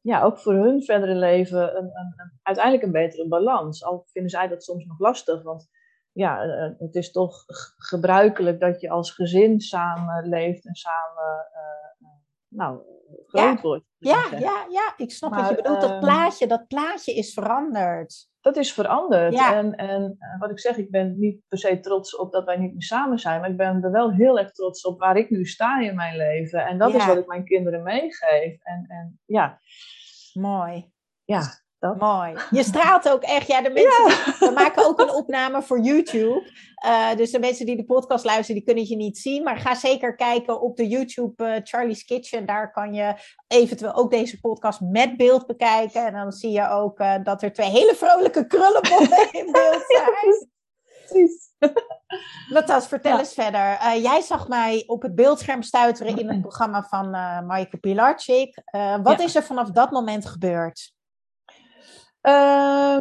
ja, 0.00 0.22
ook 0.22 0.38
voor 0.38 0.54
hun 0.54 0.82
verdere 0.82 1.14
leven 1.14 1.76
een, 1.76 1.84
een, 1.84 2.12
een, 2.16 2.32
uiteindelijk 2.42 2.84
een 2.84 2.92
betere 2.92 3.28
balans. 3.28 3.84
Al 3.84 4.04
vinden 4.06 4.30
zij 4.30 4.48
dat 4.48 4.64
soms 4.64 4.84
nog 4.84 4.98
lastig, 4.98 5.42
want 5.42 5.68
ja, 6.12 6.42
eh, 6.42 6.64
eh, 6.64 6.72
het 6.78 6.94
is 6.94 7.10
toch 7.10 7.44
gebruikelijk 7.76 8.60
dat 8.60 8.80
je 8.80 8.90
als 8.90 9.10
gezin 9.10 9.60
samen 9.60 10.28
leeft 10.28 10.66
en 10.66 10.74
samen 10.74 11.48
uh, 11.52 12.08
nou, 12.48 12.80
groot 13.28 13.60
wordt. 13.60 13.84
Ja, 13.98 14.24
ja, 14.30 14.66
ja, 14.70 14.94
ik 14.96 15.10
snap 15.10 15.34
wat 15.34 15.48
je 15.48 15.54
bedoelt. 15.54 15.80
Dat 15.80 15.90
ehm, 15.90 16.00
plaatje, 16.00 16.46
dat 16.46 16.66
plaatje 16.66 17.14
is 17.14 17.32
veranderd. 17.32 18.28
Dat 18.40 18.56
is 18.56 18.72
veranderd. 18.72 19.32
Ja. 19.32 19.54
En, 19.54 19.74
en 19.74 20.16
eh, 20.18 20.40
wat 20.40 20.50
ik 20.50 20.60
zeg, 20.60 20.76
ik 20.76 20.90
ben 20.90 21.18
niet 21.18 21.40
per 21.48 21.58
se 21.58 21.80
trots 21.80 22.16
op 22.16 22.32
dat 22.32 22.44
wij 22.44 22.56
niet 22.56 22.72
meer 22.72 22.82
samen 22.82 23.18
zijn. 23.18 23.40
Maar 23.40 23.50
ik 23.50 23.56
ben 23.56 23.82
er 23.82 23.90
wel 23.90 24.12
heel 24.12 24.38
erg 24.38 24.52
trots 24.52 24.84
op 24.84 24.98
waar 24.98 25.16
ik 25.16 25.30
nu 25.30 25.44
sta 25.44 25.80
in 25.80 25.94
mijn 25.94 26.16
leven. 26.16 26.66
En 26.66 26.78
dat 26.78 26.94
is 26.94 27.06
wat 27.06 27.16
ik 27.16 27.26
mijn 27.26 27.44
kinderen 27.44 27.82
meegeef. 27.82 28.62
En, 28.62 28.84
en 28.88 29.20
ja, 29.24 29.60
Mooi. 30.32 30.92
ja, 31.24 31.42
dat. 31.78 31.96
Mooi. 31.98 32.34
Je 32.50 32.62
straalt 32.72 33.08
ook 33.10 33.22
echt. 33.22 33.46
Ja, 33.46 33.62
de 33.62 33.70
mensen, 33.70 34.38
we 34.38 34.50
maken 34.54 34.86
ook 34.86 35.00
een 35.00 35.10
opname 35.10 35.62
voor 35.62 35.80
YouTube. 35.80 36.50
Eh, 36.74 37.14
dus 37.16 37.30
de 37.30 37.38
mensen 37.38 37.66
die 37.66 37.76
de 37.76 37.84
podcast 37.84 38.24
luisteren, 38.24 38.54
die 38.54 38.64
kunnen 38.64 38.88
je 38.88 38.96
niet 38.96 39.18
zien. 39.18 39.42
Maar 39.42 39.56
ga 39.56 39.74
zeker 39.74 40.14
kijken 40.14 40.60
op 40.60 40.76
de 40.76 40.88
YouTube 40.88 41.44
eh, 41.44 41.60
Charlie's 41.64 42.04
Kitchen. 42.04 42.46
Daar 42.46 42.72
kan 42.72 42.94
je 42.94 43.14
eventueel 43.46 43.94
ook 43.94 44.10
deze 44.10 44.40
podcast 44.40 44.80
met 44.80 45.16
beeld 45.16 45.46
bekijken. 45.46 46.06
En 46.06 46.12
dan 46.12 46.32
zie 46.32 46.50
je 46.50 46.68
ook 46.68 46.98
eh, 46.98 47.14
dat 47.22 47.42
er 47.42 47.52
twee 47.52 47.70
hele 47.70 47.94
vrolijke 47.94 48.46
krullenbollen 48.46 49.28
in 49.40 49.52
beeld 49.52 49.84
zijn. 49.86 50.48
Precies. 51.08 51.46
Natas, 52.48 52.86
vertel 52.94 53.12
Ja. 53.12 53.18
eens 53.18 53.34
verder. 53.34 53.96
Jij 54.00 54.20
zag 54.20 54.48
mij 54.48 54.84
op 54.86 55.02
het 55.02 55.14
beeldscherm 55.14 55.62
stuiteren 55.62 56.18
in 56.18 56.28
het 56.28 56.40
programma 56.48 56.82
van 56.82 57.14
eh 57.14 57.40
Maaike 57.40 57.76
Pilarczyk. 57.76 58.62
Wat 59.02 59.18
Ja. 59.18 59.24
is 59.24 59.34
er 59.34 59.42
vanaf 59.42 59.70
dat 59.70 59.90
moment 59.90 60.26
gebeurd? 60.26 60.96
Ehm, 62.28 63.00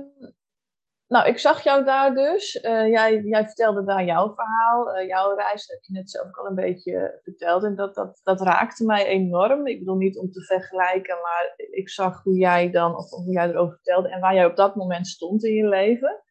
nou, 1.08 1.28
ik 1.28 1.38
zag 1.38 1.64
jou 1.64 1.84
daar 1.84 2.14
dus. 2.14 2.60
Eh, 2.60 2.88
jij, 2.88 3.22
jij 3.22 3.46
vertelde 3.46 3.84
daar 3.84 4.06
jouw 4.06 4.34
verhaal. 4.34 4.94
Eh, 4.94 5.08
jouw 5.08 5.36
reis 5.36 5.68
heb 5.68 5.80
je 5.82 5.94
net 5.94 6.10
zelf 6.10 6.28
ook 6.28 6.38
al 6.38 6.46
een 6.46 6.56
beetje 6.56 7.20
verteld. 7.24 7.64
En 7.64 7.76
dat, 7.76 7.96
dat, 7.96 8.20
dat 8.24 8.42
raakte 8.42 8.86
mij 8.86 9.06
enorm. 9.06 9.68
Ik 9.68 9.80
bedoel 9.80 9.96
niet 9.96 10.18
om 10.18 10.32
te 10.32 10.42
vergelijken, 10.42 11.16
maar 11.16 11.54
ik 11.56 11.90
zag 11.90 12.24
hoe 12.24 12.38
jij 12.38 12.72
dan, 12.72 12.96
of 12.96 13.10
hoe 13.10 13.34
jij 13.34 13.50
erover 13.50 13.76
vertelde 13.76 14.10
en 14.10 14.20
waar 14.20 14.34
jij 14.34 14.46
op 14.46 14.56
dat 14.56 14.76
moment 14.76 15.08
stond 15.08 15.44
in 15.44 15.54
je 15.54 15.68
leven. 15.68 16.24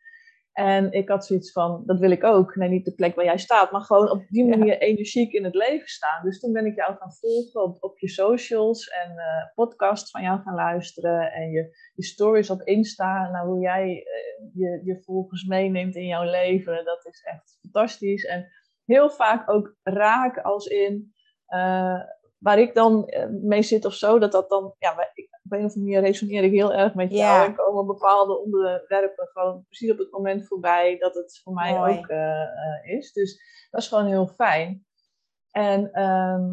En 0.57 0.93
ik 0.93 1.09
had 1.09 1.27
zoiets 1.27 1.53
van, 1.53 1.83
dat 1.87 1.99
wil 1.99 2.11
ik 2.11 2.25
ook. 2.25 2.55
Nee, 2.55 2.69
niet 2.69 2.85
de 2.85 2.95
plek 2.95 3.15
waar 3.15 3.25
jij 3.25 3.39
staat, 3.39 3.71
maar 3.71 3.81
gewoon 3.81 4.11
op 4.11 4.25
die 4.29 4.45
Ja. 4.45 4.57
manier 4.57 4.79
energiek 4.79 5.33
in 5.33 5.45
het 5.45 5.55
leven 5.55 5.89
staan. 5.89 6.25
Dus 6.25 6.41
toen 6.41 6.53
ben 6.53 6.67
ik 6.67 6.77
jou 6.77 6.97
gaan 6.97 7.13
volgen 7.13 7.63
op, 7.63 7.77
op 7.81 7.99
je 7.99 8.09
socials 8.09 8.89
en 8.89 9.11
eh 9.11 9.55
podcasts 9.55 10.11
van 10.11 10.23
jou 10.23 10.41
gaan 10.41 10.55
luisteren. 10.55 11.33
En 11.33 11.51
je, 11.51 11.77
je 11.95 12.05
stories 12.05 12.51
op 12.51 12.63
Insta, 12.63 13.31
nou, 13.31 13.49
hoe 13.49 13.61
jij 13.61 13.83
eh, 14.05 14.45
je, 14.55 14.81
je 14.85 15.03
volgers 15.03 15.45
meeneemt 15.45 15.95
in 15.95 16.07
jouw 16.07 16.25
leven. 16.25 16.85
Dat 16.85 17.07
is 17.07 17.23
echt 17.25 17.59
fantastisch. 17.61 18.25
En 18.25 18.49
heel 18.85 19.11
vaak 19.11 19.51
ook 19.51 19.77
raak 19.83 20.39
als 20.39 20.67
in 20.67 21.15
eh, 21.47 22.01
waar 22.39 22.59
ik 22.59 22.75
dan 22.75 23.07
eh, 23.07 23.27
mee 23.29 23.63
zit 23.63 23.85
of 23.85 23.95
zo. 23.95 24.19
Dat 24.19 24.33
dat 24.33 24.49
dan, 24.49 24.75
ja, 24.79 25.11
ik, 25.15 25.29
op 25.45 25.53
een 25.53 25.65
of 25.65 25.75
andere 25.75 25.81
manier 25.81 26.01
resoneer 26.01 26.45
ik 26.45 26.53
heel 26.53 26.73
erg 26.73 26.95
met 26.95 27.13
jou. 27.13 27.47
En 27.47 27.55
komen 27.55 27.87
bepaalde 27.87 28.39
onderwerpen 28.39 29.29
gewoon 29.33 29.65
precies 29.67 29.91
op 29.91 29.99
het 29.99 30.11
moment 30.11 30.47
voorbij 30.47 30.99
dat 30.99 31.15
het 31.15 31.41
voor 31.45 31.53
mij 31.53 31.75
Mooi. 31.75 31.99
ook 31.99 32.07
eh, 32.07 32.43
eh, 32.43 32.97
is. 32.97 33.13
Dus 33.13 33.41
dat 33.71 33.81
is 33.81 33.89
gewoon 33.89 34.07
heel 34.07 34.27
fijn. 34.27 34.87
En 35.51 35.93
ehm, 35.93 36.45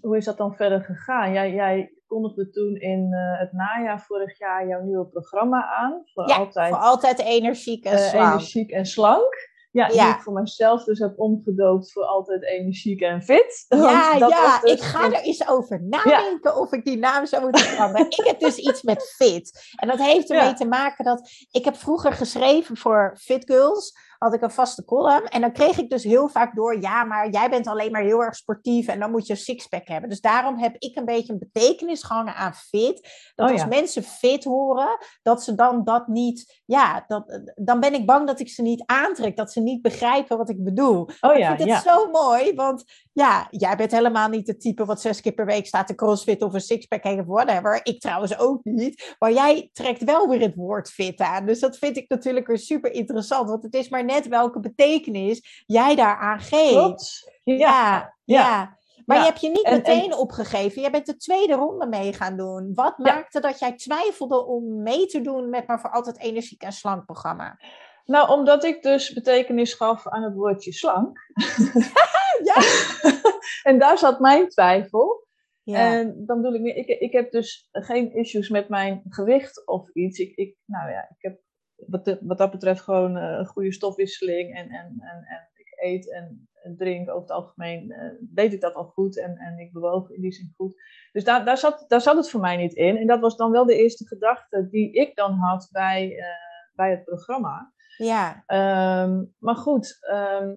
hoe 0.00 0.16
is 0.16 0.24
dat 0.24 0.36
dan 0.36 0.54
verder 0.54 0.80
gegaan? 0.84 1.32
Jij, 1.32 1.52
jij 1.52 1.94
kondigde 2.06 2.50
toen 2.50 2.76
in 2.76 3.14
het 3.14 3.52
najaar 3.52 4.00
vorig 4.00 4.38
jaar 4.38 4.66
jouw 4.66 4.82
nieuwe 4.82 5.06
programma 5.06 5.66
aan. 5.66 6.02
Voor 6.04 6.28
Ja, 6.28 6.36
altijd 6.36 6.68
voor 6.68 6.78
altijd 6.78 7.18
energiek 7.18 7.84
en 7.84 7.98
slank. 7.98 8.32
energiek 8.32 8.70
en 8.70 8.86
slank. 8.86 9.49
Ja, 9.72 9.86
die 9.86 9.96
Ja. 9.96 10.14
ik 10.16 10.22
voor 10.22 10.32
mezelf 10.32 10.84
dus 10.84 10.98
heb 10.98 11.18
omgedoopt 11.20 11.92
voor 11.92 12.04
altijd 12.04 12.42
energiek 12.44 13.00
en 13.00 13.22
fit. 13.22 13.64
Ja, 13.68 14.18
dat 14.18 14.30
ja, 14.30 14.60
dus 14.60 14.72
ik 14.72 14.80
ga 14.80 15.04
een- 15.04 15.14
er 15.14 15.20
eens 15.22 15.48
over 15.48 15.82
nadenken 15.82 16.56
of 16.56 16.72
ik 16.72 16.84
die 16.84 16.98
naam 16.98 17.26
zou 17.26 17.42
moeten 17.42 17.60
veranderen. 17.70 18.06
ik 18.06 18.24
heb 18.26 18.40
dus 18.40 18.56
iets 18.56 18.82
met 18.82 19.12
fit. 19.16 19.72
En 19.76 19.88
dat 19.88 19.98
heeft 19.98 20.30
ermee 20.30 20.44
Ja. 20.46 20.54
te 20.54 20.64
maken 20.66 21.04
dat 21.04 21.30
ik 21.50 21.64
heb 21.64 21.76
vroeger 21.76 22.12
geschreven 22.12 22.76
voor 22.76 23.16
Fit 23.20 23.44
Girls. 23.44 23.96
Had 24.20 24.34
ik 24.34 24.42
een 24.42 24.50
vaste 24.50 24.84
column. 24.84 25.24
En 25.24 25.40
dan 25.40 25.52
kreeg 25.52 25.78
ik 25.78 25.90
dus 25.90 26.04
heel 26.04 26.28
vaak 26.28 26.54
door, 26.54 26.80
ja, 26.80 27.04
maar 27.04 27.30
jij 27.30 27.50
bent 27.50 27.66
alleen 27.66 27.92
maar 27.92 28.02
heel 28.02 28.22
erg 28.22 28.34
sportief 28.34 28.86
en 28.86 28.98
dan 28.98 29.10
moet 29.10 29.26
je 29.26 29.32
een 29.32 29.38
sixpack 29.38 29.88
hebben. 29.88 30.08
Dus 30.10 30.20
daarom 30.20 30.58
heb 30.58 30.74
ik 30.78 30.96
een 30.96 31.04
beetje 31.04 31.32
een 31.32 31.38
betekenis 31.38 32.02
gehangen 32.02 32.34
aan 32.34 32.54
fit. 32.54 33.30
Dat 33.34 33.46
Oh 33.46 33.52
als 33.52 33.62
ja. 33.62 33.66
mensen 33.66 34.02
fit 34.02 34.44
horen, 34.44 34.98
dat 35.22 35.42
ze 35.42 35.54
dan 35.54 35.84
dat 35.84 36.06
niet, 36.06 36.60
ja, 36.64 37.04
dat, 37.06 37.40
dan 37.54 37.80
ben 37.80 37.94
ik 37.94 38.06
bang 38.06 38.26
dat 38.26 38.40
ik 38.40 38.48
ze 38.48 38.62
niet 38.62 38.82
aantrek. 38.86 39.36
Dat 39.36 39.52
ze 39.52 39.60
niet 39.60 39.82
begrijpen 39.82 40.38
wat 40.38 40.50
ik 40.50 40.64
bedoel. 40.64 41.08
Oh 41.20 41.32
ik 41.32 41.38
ja, 41.38 41.56
vind 41.56 41.58
het 41.58 41.82
ja. 41.84 41.94
zo 41.94 42.10
mooi, 42.10 42.54
want 42.54 42.84
ja, 43.12 43.46
jij 43.50 43.76
bent 43.76 43.90
helemaal 43.90 44.28
niet 44.28 44.46
het 44.46 44.60
type 44.60 44.84
wat 44.84 45.00
zes 45.00 45.20
keer 45.20 45.32
per 45.32 45.46
week 45.46 45.66
staat 45.66 45.86
te 45.86 45.94
crossfit 45.94 46.42
of 46.42 46.54
een 46.54 46.60
sixpack 46.60 47.02
heeft 47.02 47.20
of 47.20 47.26
whatever. 47.26 47.80
Ik 47.82 48.00
trouwens 48.00 48.38
ook 48.38 48.64
niet. 48.64 49.16
Maar 49.18 49.32
jij 49.32 49.70
trekt 49.72 50.04
wel 50.04 50.28
weer 50.28 50.40
het 50.40 50.54
woord 50.54 50.90
fit 50.90 51.20
aan. 51.20 51.46
Dus 51.46 51.60
dat 51.60 51.76
vind 51.76 51.96
ik 51.96 52.08
natuurlijk 52.08 52.46
weer 52.46 52.58
super 52.58 52.92
interessant, 52.92 53.48
want 53.48 53.62
het 53.62 53.74
is 53.74 53.88
maar 53.88 54.04
net 54.12 54.28
welke 54.28 54.60
betekenis 54.60 55.64
jij 55.66 55.94
daaraan 55.94 56.40
geeft. 56.40 56.70
Klopt. 56.72 57.32
Ja, 57.44 58.14
Ja. 58.24 58.78
Maar 59.04 59.16
Ja. 59.18 59.24
je 59.24 59.28
hebt 59.30 59.40
je 59.40 59.48
niet 59.48 59.62
En- 59.64 59.76
meteen 59.76 60.14
opgegeven. 60.14 60.82
Je 60.82 60.90
bent 60.90 61.06
de 61.06 61.16
tweede 61.16 61.54
ronde 61.54 61.86
mee 61.86 62.12
gaan 62.12 62.36
doen. 62.36 62.70
Wat 62.74 62.94
Ja. 62.96 63.14
maakte 63.14 63.40
dat 63.40 63.58
jij 63.58 63.72
twijfelde 63.76 64.46
om 64.46 64.82
mee 64.82 65.06
te 65.06 65.20
doen 65.20 65.48
met 65.50 65.66
maar 65.66 65.80
voor 65.80 65.90
altijd 65.90 66.18
energiek 66.20 66.62
en 66.62 66.72
slank 66.72 67.04
programma? 67.04 67.58
Nou, 68.04 68.28
omdat 68.30 68.64
ik 68.64 68.82
dus 68.82 69.12
betekenis 69.12 69.74
gaf 69.74 70.08
aan 70.08 70.22
het 70.22 70.34
woordje 70.34 70.72
slank. 70.72 71.18
Ja. 72.44 72.54
en 73.70 73.78
daar 73.78 73.98
zat 73.98 74.20
mijn 74.20 74.48
twijfel. 74.48 75.26
Ja, 75.62 75.92
En 75.92 76.22
dan 76.26 76.40
bedoel 76.42 76.60
ik 76.66 76.76
ik, 76.76 77.00
ik 77.00 77.12
heb 77.12 77.30
dus 77.30 77.68
geen 77.72 78.12
issues 78.14 78.48
met 78.48 78.68
mijn 78.68 79.02
gewicht 79.08 79.66
of 79.66 79.90
iets. 79.92 80.18
Ik, 80.18 80.36
ik, 80.36 80.56
nou 80.64 80.90
ja, 80.90 81.00
ik 81.00 81.16
heb 81.18 81.40
wat, 81.86 82.04
de- 82.04 82.18
wat 82.20 82.38
dat 82.38 82.50
betreft 82.50 82.80
gewoon 82.80 83.16
eh, 83.16 83.38
een 83.38 83.46
goede 83.46 83.72
stofwisseling 83.72 84.54
en, 84.54 84.68
en, 84.68 84.86
en, 85.00 85.24
en 85.24 85.48
ik 85.54 85.72
eet 85.82 86.12
en, 86.12 86.48
en 86.62 86.76
drink 86.76 87.08
over 87.08 87.20
het 87.20 87.30
algemeen. 87.30 87.90
eh, 87.90 88.10
deed 88.20 88.52
ik 88.52 88.60
dat 88.60 88.74
al 88.74 88.84
goed 88.84 89.18
en, 89.18 89.36
en 89.36 89.58
ik 89.58 89.72
bewoog 89.72 90.10
in 90.10 90.20
die 90.20 90.32
zin 90.32 90.52
goed. 90.56 90.82
Dus 91.12 91.24
daar, 91.24 91.44
daar, 91.44 91.58
zat, 91.58 91.84
daar 91.88 92.00
zat 92.00 92.16
het 92.16 92.30
voor 92.30 92.40
mij 92.40 92.56
niet 92.56 92.74
in. 92.74 92.96
En 92.96 93.06
dat 93.06 93.20
was 93.20 93.36
dan 93.36 93.50
wel 93.50 93.64
de 93.66 93.76
eerste 93.76 94.06
gedachte 94.06 94.68
die 94.70 94.92
ik 94.92 95.16
dan 95.16 95.32
had 95.32 95.68
bij, 95.72 96.16
eh, 96.18 96.26
bij 96.74 96.90
het 96.90 97.04
programma. 97.04 97.72
ja. 97.96 98.42
Ehm, 98.46 99.24
maar 99.38 99.56
goed, 99.56 99.98
ehm, 100.00 100.54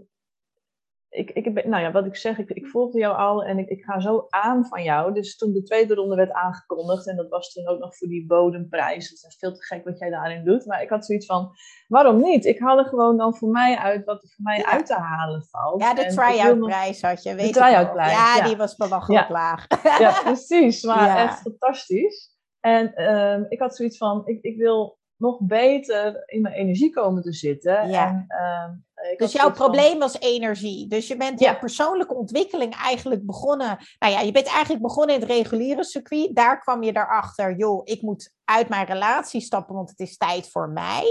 ik, 1.13 1.29
ik, 1.31 1.53
ben- 1.53 1.69
nou 1.69 1.83
ja, 1.83 1.91
wat 1.91 2.05
ik 2.05 2.15
zeg, 2.15 2.37
ik, 2.37 2.49
ik 2.49 2.67
volgde 2.67 2.99
jou 2.99 3.17
al 3.17 3.43
en 3.43 3.57
ik, 3.57 3.69
ik 3.69 3.83
ga 3.83 3.99
zo 3.99 4.25
aan 4.29 4.65
van 4.65 4.83
jou. 4.83 5.13
Dus 5.13 5.37
toen 5.37 5.53
de 5.53 5.63
tweede 5.63 5.93
ronde 5.93 6.15
werd 6.15 6.31
aangekondigd, 6.31 7.07
en 7.07 7.15
dat 7.15 7.29
was 7.29 7.51
toen 7.51 7.67
ook 7.67 7.79
nog 7.79 7.97
voor 7.97 8.07
die 8.07 8.25
bodemprijs. 8.27 9.09
Het 9.09 9.23
is 9.27 9.35
veel 9.39 9.53
te 9.53 9.63
gek 9.63 9.83
wat 9.83 9.99
jij 9.99 10.09
daarin 10.09 10.45
doet. 10.45 10.65
Maar 10.65 10.81
ik 10.81 10.89
had 10.89 11.05
zoiets 11.05 11.25
van, 11.25 11.49
waarom 11.87 12.21
niet? 12.21 12.45
Ik 12.45 12.59
haal 12.59 12.77
er 12.77 12.85
gewoon 12.85 13.17
dan 13.17 13.35
voor 13.35 13.49
mij 13.49 13.77
uit 13.77 14.05
wat 14.05 14.23
er 14.23 14.29
voor 14.29 14.43
mij 14.43 14.57
Ja. 14.57 14.71
uit 14.71 14.85
te 14.85 14.93
halen 14.95 15.43
valt. 15.49 15.81
Ja, 15.81 15.93
de 15.93 16.05
try-out 16.05 16.59
prijs 16.59 17.01
had 17.01 17.23
je. 17.23 17.35
Weet 17.35 17.47
ik 17.47 17.53
try-out 17.53 17.91
prijs, 17.91 18.11
Ja, 18.11 18.35
ja. 18.37 18.43
die 18.43 18.57
was 18.57 18.75
belachelijk 18.75 19.27
Ja. 19.27 19.33
laag. 19.33 19.67
Ja, 19.99 20.21
precies. 20.23 20.83
Maar 20.93 21.17
echt 21.17 21.39
fantastisch. 21.41 22.31
En 22.59 22.93
ehm, 22.93 23.43
ik 23.49 23.59
had 23.59 23.75
zoiets 23.75 23.97
van, 23.97 24.21
ik, 24.27 24.41
ik 24.41 24.57
wil 24.57 24.97
nog 25.17 25.39
beter 25.41 26.23
in 26.25 26.41
mijn 26.41 26.53
energie 26.53 26.89
komen 26.93 27.21
te 27.21 27.33
zitten. 27.33 27.89
Ja. 27.89 28.07
En, 28.07 28.25
ehm, 28.27 28.71
ik 29.13 29.19
Dus 29.19 29.31
jouw 29.31 29.43
van- 29.43 29.53
probleem 29.53 29.99
was 29.99 30.19
energie. 30.19 30.87
Dus 30.87 31.07
je 31.07 31.17
bent 31.17 31.39
Ja. 31.39 31.51
je 31.51 31.57
persoonlijke 31.57 32.13
ontwikkeling 32.13 32.75
eigenlijk 32.75 33.25
begonnen. 33.25 33.77
Nou 33.99 34.13
ja, 34.13 34.19
je 34.19 34.31
bent 34.31 34.47
eigenlijk 34.47 34.81
begonnen 34.81 35.15
in 35.15 35.21
het 35.21 35.29
reguliere 35.29 35.83
circuit. 35.83 36.35
Daar 36.35 36.59
kwam 36.59 36.83
je 36.83 36.91
erachter, 36.95 37.57
joh, 37.57 37.81
ik 37.83 38.01
moet 38.01 38.31
uit 38.45 38.69
mijn 38.69 38.85
relatie 38.85 39.41
stappen, 39.41 39.75
want 39.75 39.89
het 39.89 39.99
is 39.99 40.17
tijd 40.17 40.51
voor 40.51 40.69
mij. 40.69 41.03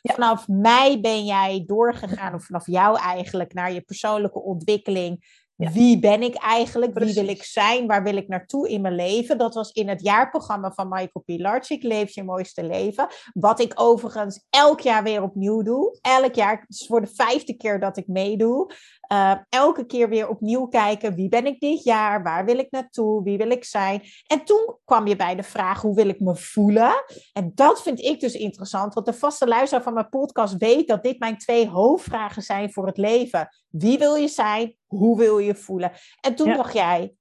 Ja. 0.00 0.14
Vanaf 0.14 0.48
mei 0.48 1.00
ben 1.00 1.24
jij 1.24 1.64
doorgegaan, 1.66 2.34
of 2.34 2.44
vanaf 2.44 2.66
jou 2.66 2.98
eigenlijk, 2.98 3.52
naar 3.54 3.72
je 3.72 3.80
persoonlijke 3.80 4.42
ontwikkeling. 4.42 5.38
Ja. 5.60 5.70
Wie 5.72 5.98
ben 5.98 6.22
ik 6.22 6.34
eigenlijk? 6.34 6.98
Wie 6.98 7.14
wil 7.14 7.28
ik 7.28 7.42
zijn? 7.42 7.86
Waar 7.86 8.02
wil 8.02 8.16
ik 8.16 8.28
naartoe 8.28 8.68
in 8.68 8.80
mijn 8.80 8.94
leven? 8.94 9.38
Dat 9.38 9.54
was 9.54 9.70
in 9.70 9.88
het 9.88 10.02
jaarprogramma 10.02 10.72
van 10.72 10.88
Michael 10.88 11.24
Pilarczyk, 11.24 11.82
Leef 11.82 12.14
je 12.14 12.24
mooiste 12.24 12.64
leven. 12.64 13.08
Wat 13.32 13.60
ik 13.60 13.72
overigens 13.74 14.46
elk 14.50 14.80
jaar 14.80 15.02
weer 15.02 15.22
opnieuw 15.22 15.62
doe. 15.62 15.98
Elk 16.00 16.34
jaar, 16.34 16.60
het 16.60 16.80
is 16.80 16.86
voor 16.86 17.00
de 17.00 17.10
vijfde 17.14 17.56
keer 17.56 17.80
dat 17.80 17.96
ik 17.96 18.06
meedoe. 18.06 18.72
Uh, 19.12 19.34
elke 19.48 19.86
keer 19.86 20.08
weer 20.08 20.28
opnieuw 20.28 20.66
kijken, 20.66 21.14
wie 21.14 21.28
ben 21.28 21.46
ik 21.46 21.60
dit 21.60 21.82
jaar? 21.84 22.22
Waar 22.22 22.44
wil 22.44 22.58
ik 22.58 22.70
naartoe? 22.70 23.22
Wie 23.22 23.38
wil 23.38 23.50
ik 23.50 23.64
zijn? 23.64 24.02
En 24.26 24.44
toen 24.44 24.76
kwam 24.84 25.06
je 25.06 25.16
bij 25.16 25.34
de 25.34 25.42
vraag, 25.42 25.80
hoe 25.82 25.94
wil 25.94 26.08
ik 26.08 26.20
me 26.20 26.36
voelen? 26.36 27.04
En 27.32 27.52
dat 27.54 27.82
vind 27.82 28.00
ik 28.00 28.20
dus 28.20 28.34
interessant, 28.34 28.94
want 28.94 29.06
de 29.06 29.12
vaste 29.12 29.46
luisteraar 29.46 29.84
van 29.84 29.94
mijn 29.94 30.08
podcast 30.08 30.56
weet 30.56 30.88
dat 30.88 31.02
dit 31.02 31.18
mijn 31.18 31.38
twee 31.38 31.68
hoofdvragen 31.68 32.42
zijn 32.42 32.72
voor 32.72 32.86
het 32.86 32.96
leven. 32.96 33.48
Wie 33.68 33.98
wil 33.98 34.14
je 34.14 34.28
zijn? 34.28 34.76
Hoe 34.86 35.18
wil 35.18 35.38
je 35.38 35.54
voelen? 35.54 35.92
En 36.20 36.34
toen 36.34 36.48
Ja. 36.48 36.56
dacht 36.56 36.72
jij, 36.74 37.14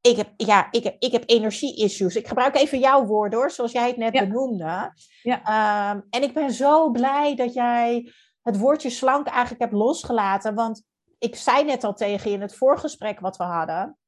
ik 0.00 0.16
heb, 0.16 0.28
ja, 0.36 0.68
ik 0.70 0.84
heb, 0.84 0.96
ik 0.98 1.12
heb 1.12 1.22
energie-issues. 1.26 2.16
Ik 2.16 2.28
gebruik 2.28 2.56
even 2.56 2.78
jouw 2.78 3.04
woorden 3.04 3.38
hoor, 3.38 3.50
zoals 3.50 3.72
jij 3.72 3.86
het 3.86 3.96
net 3.96 4.14
Ja. 4.14 4.20
benoemde. 4.26 4.92
Ja. 5.22 5.42
Ehm, 5.44 6.00
en 6.10 6.22
ik 6.22 6.34
ben 6.34 6.50
zo 6.50 6.90
blij 6.90 7.34
dat 7.34 7.54
jij 7.54 8.12
het 8.42 8.58
woordje 8.58 8.90
slank 8.90 9.26
eigenlijk 9.26 9.60
hebt 9.60 9.72
losgelaten. 9.72 10.54
Want 10.54 10.82
ik 11.24 11.36
zei 11.36 11.64
net 11.64 11.84
al 11.84 11.94
tegen 11.94 12.30
je 12.30 12.36
in 12.36 12.42
het 12.42 12.54
voorgesprek 12.54 13.20
wat 13.20 13.36
we 13.36 13.44
hadden. 13.44 13.98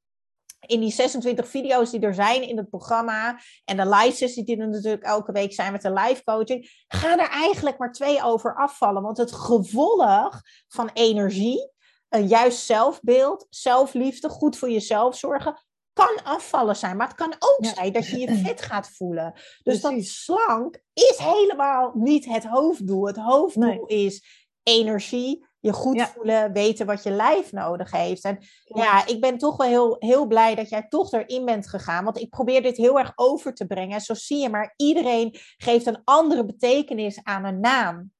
in 0.65 0.79
die 0.79 0.91
26 0.91 1.47
video's 1.47 1.91
die 1.91 1.99
er 1.99 2.13
zijn 2.13 2.47
in 2.47 2.57
het 2.57 2.69
programma 2.69 3.39
en 3.65 3.77
de 3.77 3.89
live 3.89 4.15
sessies 4.15 4.45
die 4.45 4.57
er 4.57 4.67
natuurlijk 4.67 5.03
elke 5.03 5.31
week 5.31 5.53
zijn 5.53 5.71
met 5.71 5.81
de 5.81 5.93
live 5.93 6.23
coaching, 6.23 6.83
gaan 6.87 7.19
er 7.19 7.29
eigenlijk 7.29 7.77
maar 7.77 7.91
twee 7.91 8.23
over 8.23 8.55
afvallen. 8.55 9.01
Want 9.01 9.17
het 9.17 9.31
gevolg 9.31 10.41
van 10.67 10.89
energie, 10.93 11.71
een 12.09 12.27
juist 12.27 12.65
zelfbeeld, 12.65 13.47
zelfliefde, 13.49 14.29
goed 14.29 14.57
voor 14.57 14.69
jezelf 14.69 15.17
zorgen, 15.17 15.65
kan 15.93 16.23
afvallen 16.23 16.75
zijn. 16.75 16.97
Maar 16.97 17.07
het 17.07 17.17
kan 17.17 17.35
ook 17.39 17.65
zijn 17.65 17.93
dat 17.93 18.07
je 18.07 18.19
je 18.19 18.35
fit 18.35 18.61
gaat 18.61 18.89
voelen. 18.89 19.33
Dus 19.63 19.81
dat 19.81 20.03
slank 20.03 20.81
is 20.93 21.17
helemaal 21.17 21.91
niet 21.93 22.25
het 22.25 22.45
hoofddoel. 22.45 23.07
Het 23.07 23.17
hoofddoel 23.17 23.85
is 23.85 24.23
energie, 24.63 25.46
je 25.59 25.73
goed 25.73 26.01
voelen, 26.01 26.53
weten 26.53 26.85
wat 26.85 27.03
je 27.03 27.11
lijf 27.11 27.51
nodig 27.51 27.91
heeft. 27.91 28.23
En 28.23 28.37
ja. 28.63 29.07
ik 29.07 29.21
ben 29.21 29.37
toch 29.37 29.57
wel 29.57 29.67
heel, 29.67 29.95
heel 29.99 30.27
blij 30.27 30.55
dat 30.55 30.69
jij 30.69 30.87
toch 30.87 31.11
erin 31.11 31.45
bent 31.45 31.67
gegaan. 31.67 32.03
Want 32.03 32.19
ik 32.19 32.29
probeer 32.29 32.61
dit 32.61 32.77
heel 32.77 32.99
erg 32.99 33.11
over 33.15 33.53
te 33.53 33.67
brengen. 33.67 34.01
Zo 34.01 34.13
zie 34.13 34.37
je 34.37 34.49
maar, 34.49 34.73
iedereen 34.75 35.35
geeft 35.57 35.85
een 35.85 36.01
andere 36.03 36.45
betekenis 36.45 37.23
aan 37.23 37.45
een 37.45 37.59
naam. 37.59 38.11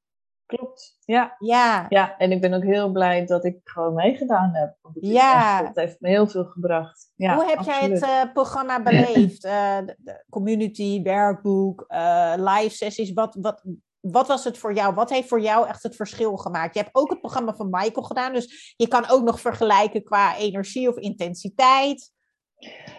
Klopt, 0.47 0.97
ja. 1.05 1.35
Ja. 1.39 1.85
ja. 1.89 2.17
En 2.17 2.31
ik 2.31 2.41
ben 2.41 2.53
ook 2.53 2.63
heel 2.63 2.91
blij 2.91 3.25
dat 3.25 3.45
ik 3.45 3.59
gewoon 3.63 3.93
meegedaan 3.93 4.49
heb. 4.53 4.75
Want 4.81 4.95
het, 4.95 5.05
ja. 5.05 5.65
Het 5.65 5.75
heeft 5.75 5.99
me 5.99 6.09
heel 6.09 6.27
veel 6.27 6.45
gebracht. 6.45 7.11
Ja, 7.15 7.35
Hoe 7.35 7.45
heb 7.45 7.61
jij 7.61 7.89
het 7.89 8.01
uh, 8.01 8.33
programma 8.33 8.83
beleefd? 8.83 9.45
Uh, 9.45 9.77
de, 9.85 10.23
community, 10.29 11.01
werkboek, 11.01 11.85
uh, 11.87 12.33
live 12.35 12.75
sessies. 12.75 13.13
Wat, 13.13 13.37
wat, 13.41 13.63
wat 14.11 14.27
was 14.27 14.43
het 14.43 14.57
voor 14.57 14.73
jou? 14.73 14.93
Wat 14.93 15.09
heeft 15.09 15.27
voor 15.27 15.41
jou 15.41 15.67
echt 15.67 15.83
het 15.83 15.95
verschil 15.95 16.37
gemaakt? 16.37 16.73
Je 16.73 16.81
hebt 16.81 16.95
ook 16.95 17.09
het 17.09 17.19
programma 17.19 17.53
van 17.53 17.69
Michael 17.69 18.05
gedaan, 18.05 18.33
dus 18.33 18.73
je 18.77 18.87
kan 18.87 19.09
ook 19.09 19.23
nog 19.23 19.39
vergelijken 19.39 20.03
qua 20.03 20.37
energie 20.37 20.89
of 20.89 20.95
intensiteit. 20.95 22.11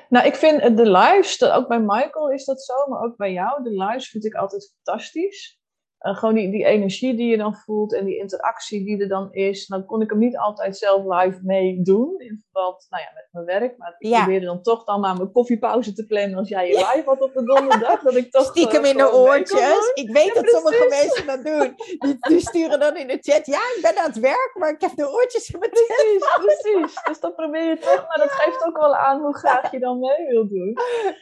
Nou, 0.08 0.26
ik 0.26 0.34
vind 0.34 0.76
de 0.76 0.90
lives, 0.90 1.42
ook 1.42 1.68
bij 1.68 1.80
Michael 1.80 2.30
is 2.30 2.44
dat 2.44 2.62
zo, 2.62 2.74
maar 2.88 3.02
ook 3.02 3.16
bij 3.16 3.32
jou, 3.32 3.62
de 3.62 3.84
lives 3.84 4.08
vind 4.08 4.24
ik 4.24 4.34
altijd 4.34 4.74
fantastisch. 4.74 5.57
Uh, 6.02 6.16
gewoon 6.16 6.34
die, 6.34 6.50
die 6.50 6.64
energie 6.64 7.16
die 7.16 7.30
je 7.30 7.36
dan 7.36 7.54
voelt 7.54 7.94
en 7.94 8.04
die 8.04 8.18
interactie 8.18 8.84
die 8.84 9.00
er 9.00 9.08
dan 9.08 9.32
is. 9.32 9.66
Dan 9.66 9.84
kon 9.86 10.02
ik 10.02 10.10
hem 10.10 10.18
niet 10.18 10.36
altijd 10.36 10.76
zelf 10.76 11.04
live 11.04 11.38
mee 11.42 11.82
doen. 11.82 12.20
In 12.20 12.42
verband 12.42 12.86
nou 12.90 13.02
ja, 13.02 13.10
met 13.14 13.28
mijn 13.30 13.60
werk. 13.60 13.78
Maar 13.78 13.94
ik 13.98 14.10
probeerde 14.10 14.46
dan 14.46 14.62
toch 14.62 14.84
dan 14.84 15.00
maar 15.00 15.16
mijn 15.16 15.32
koffiepauze 15.32 15.92
te 15.92 16.06
plannen 16.06 16.38
als 16.38 16.48
jij 16.48 16.68
je 16.68 16.76
live 16.76 17.02
had 17.04 17.20
op 17.20 17.32
de 17.32 17.44
donderdag. 17.44 18.02
dat 18.02 18.16
ik 18.16 18.30
toch 18.32 18.44
Stiekem 18.44 18.84
in 18.84 18.96
de 18.96 19.12
oortjes. 19.12 19.90
Ik 19.94 20.10
weet 20.10 20.34
dat 20.34 20.48
sommige 20.48 20.86
mensen 20.88 21.26
dat 21.26 21.44
doen. 21.44 21.74
Die, 21.98 22.16
die, 22.28 22.40
sturen 22.40 22.80
dan 22.80 22.96
in 22.96 23.06
de 23.06 23.18
chat. 23.20 23.46
Ja, 23.46 23.58
ik 23.76 23.78
ben 23.82 23.98
aan 23.98 24.10
het 24.10 24.18
werk, 24.18 24.52
maar 24.54 24.70
ik 24.70 24.80
heb 24.80 24.94
de 24.94 25.10
oortjes 25.10 25.50
in 25.50 25.58
mijn 25.58 25.70
Precies, 25.70 26.38
precies. 26.40 27.02
Dus 27.04 27.20
dan 27.20 27.34
probeer 27.34 27.68
je 27.68 27.78
toch. 27.78 28.06
Maar 28.08 28.18
dat 28.18 28.30
geeft 28.30 28.64
ook 28.66 28.76
wel 28.76 28.96
aan 28.96 29.20
hoe 29.20 29.36
graag 29.36 29.70
je 29.70 29.78
dan 29.78 29.98
mee 29.98 30.26
wilt 30.28 30.50
doen. 30.50 30.76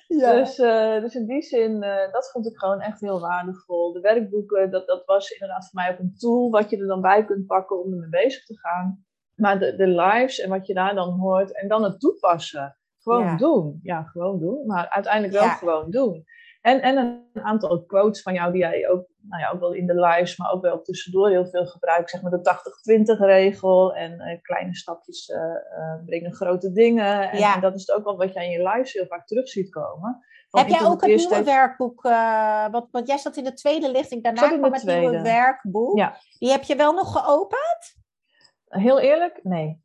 Ja. 0.06 0.33
Dus, 0.33 0.59
uh, 0.59 1.00
dus 1.00 1.14
in 1.14 1.26
die 1.26 1.42
zin, 1.42 1.80
dat 2.12 2.30
vond 2.33 2.47
ik 2.47 2.56
gewoon 2.56 2.80
echt 2.80 3.00
heel 3.00 3.21
waardevol. 3.21 3.92
De 3.92 4.00
werkboeken 4.00 4.65
dat, 4.70 4.87
dat 4.87 5.04
was 5.04 5.30
inderdaad 5.30 5.68
voor 5.70 5.80
mij 5.82 5.92
ook 5.92 5.99
een 5.99 6.16
tool 6.16 6.50
wat 6.50 6.70
je 6.70 6.76
er 6.76 6.87
dan 6.87 7.00
bij 7.00 7.25
kunt 7.25 7.46
pakken 7.46 7.85
om 7.85 7.92
ermee 7.92 8.08
bezig 8.08 8.44
te 8.44 8.58
gaan. 8.58 9.04
Maar 9.35 9.58
de, 9.58 9.76
de 9.76 9.87
lives 9.87 10.38
en 10.38 10.50
wat 10.50 10.66
je 10.66 10.75
daar 10.75 10.94
dan 10.94 11.11
hoort 11.18 11.61
en 11.61 11.68
dan 11.68 11.82
het 11.82 12.00
toepassen. 12.00 12.76
Gewoon 12.99 13.37
doen. 13.37 13.80
Ja, 13.82 14.02
gewoon 14.02 14.38
doen. 14.38 14.66
Maar 14.66 14.88
uiteindelijk 14.88 15.32
wel 15.32 15.49
gewoon 15.49 15.90
doen. 15.90 16.25
En, 16.66 16.82
en 16.82 16.96
een 16.96 17.42
aantal 17.42 17.85
quotes 17.85 18.23
van 18.23 18.35
jou 18.35 18.52
die 18.52 18.61
jij 18.61 18.88
ook, 18.88 19.06
nou 19.28 19.42
ja, 19.42 19.50
ook 19.50 19.61
wel 19.61 19.73
in 19.73 19.87
de 19.87 20.00
lives, 20.00 20.37
maar 20.37 20.52
ook 20.52 20.62
wel 20.62 20.82
tussendoor 20.82 21.28
heel 21.28 21.46
veel 21.46 21.66
gebruikt. 21.66 22.11
Zeg 22.11 22.23
maar 22.23 22.30
de 22.30 23.16
80-20 23.16 23.20
regel 23.20 23.94
en 23.94 24.12
uh, 24.12 24.42
kleine 24.42 24.75
stapjes 24.75 25.28
uh, 25.28 25.37
uh, 25.38 26.04
brengen 26.04 26.35
grote 26.35 26.73
dingen. 26.73 27.30
En, 27.30 27.54
en, 27.54 27.61
dat 27.61 27.75
is 27.75 27.90
ook 27.90 28.04
wel 28.04 28.16
wat 28.16 28.32
jij 28.32 28.44
in 28.44 28.50
je 28.50 28.68
lives 28.68 28.92
heel 28.92 29.06
vaak 29.06 29.26
terug 29.26 29.49
ziet 29.49 29.70
komen. 29.70 30.25
Heb 30.50 30.69
jij 30.69 30.85
ook 30.85 31.00
het 31.00 31.17
nieuwe 31.17 31.43
werkboek, 31.43 32.05
uh, 32.05 32.67
wat, 32.71 32.88
wat 32.91 33.07
jij 33.07 33.19
zat 33.19 33.37
in 33.37 33.45
de 33.45 33.53
tweede 33.53 33.91
lichting, 33.91 34.23
daarna 34.23 34.49
kwam 34.49 34.73
het 34.73 34.85
nieuwe 34.85 35.23
werkboek. 35.23 35.97
Ja. 35.97 36.17
Die 36.38 36.50
heb 36.50 36.62
je 36.62 36.76
wel 36.76 36.93
nog 36.93 37.12
geopend? 37.12 37.95
Heel 38.69 39.00
eerlijk, 39.00 39.41
nee. 39.43 39.81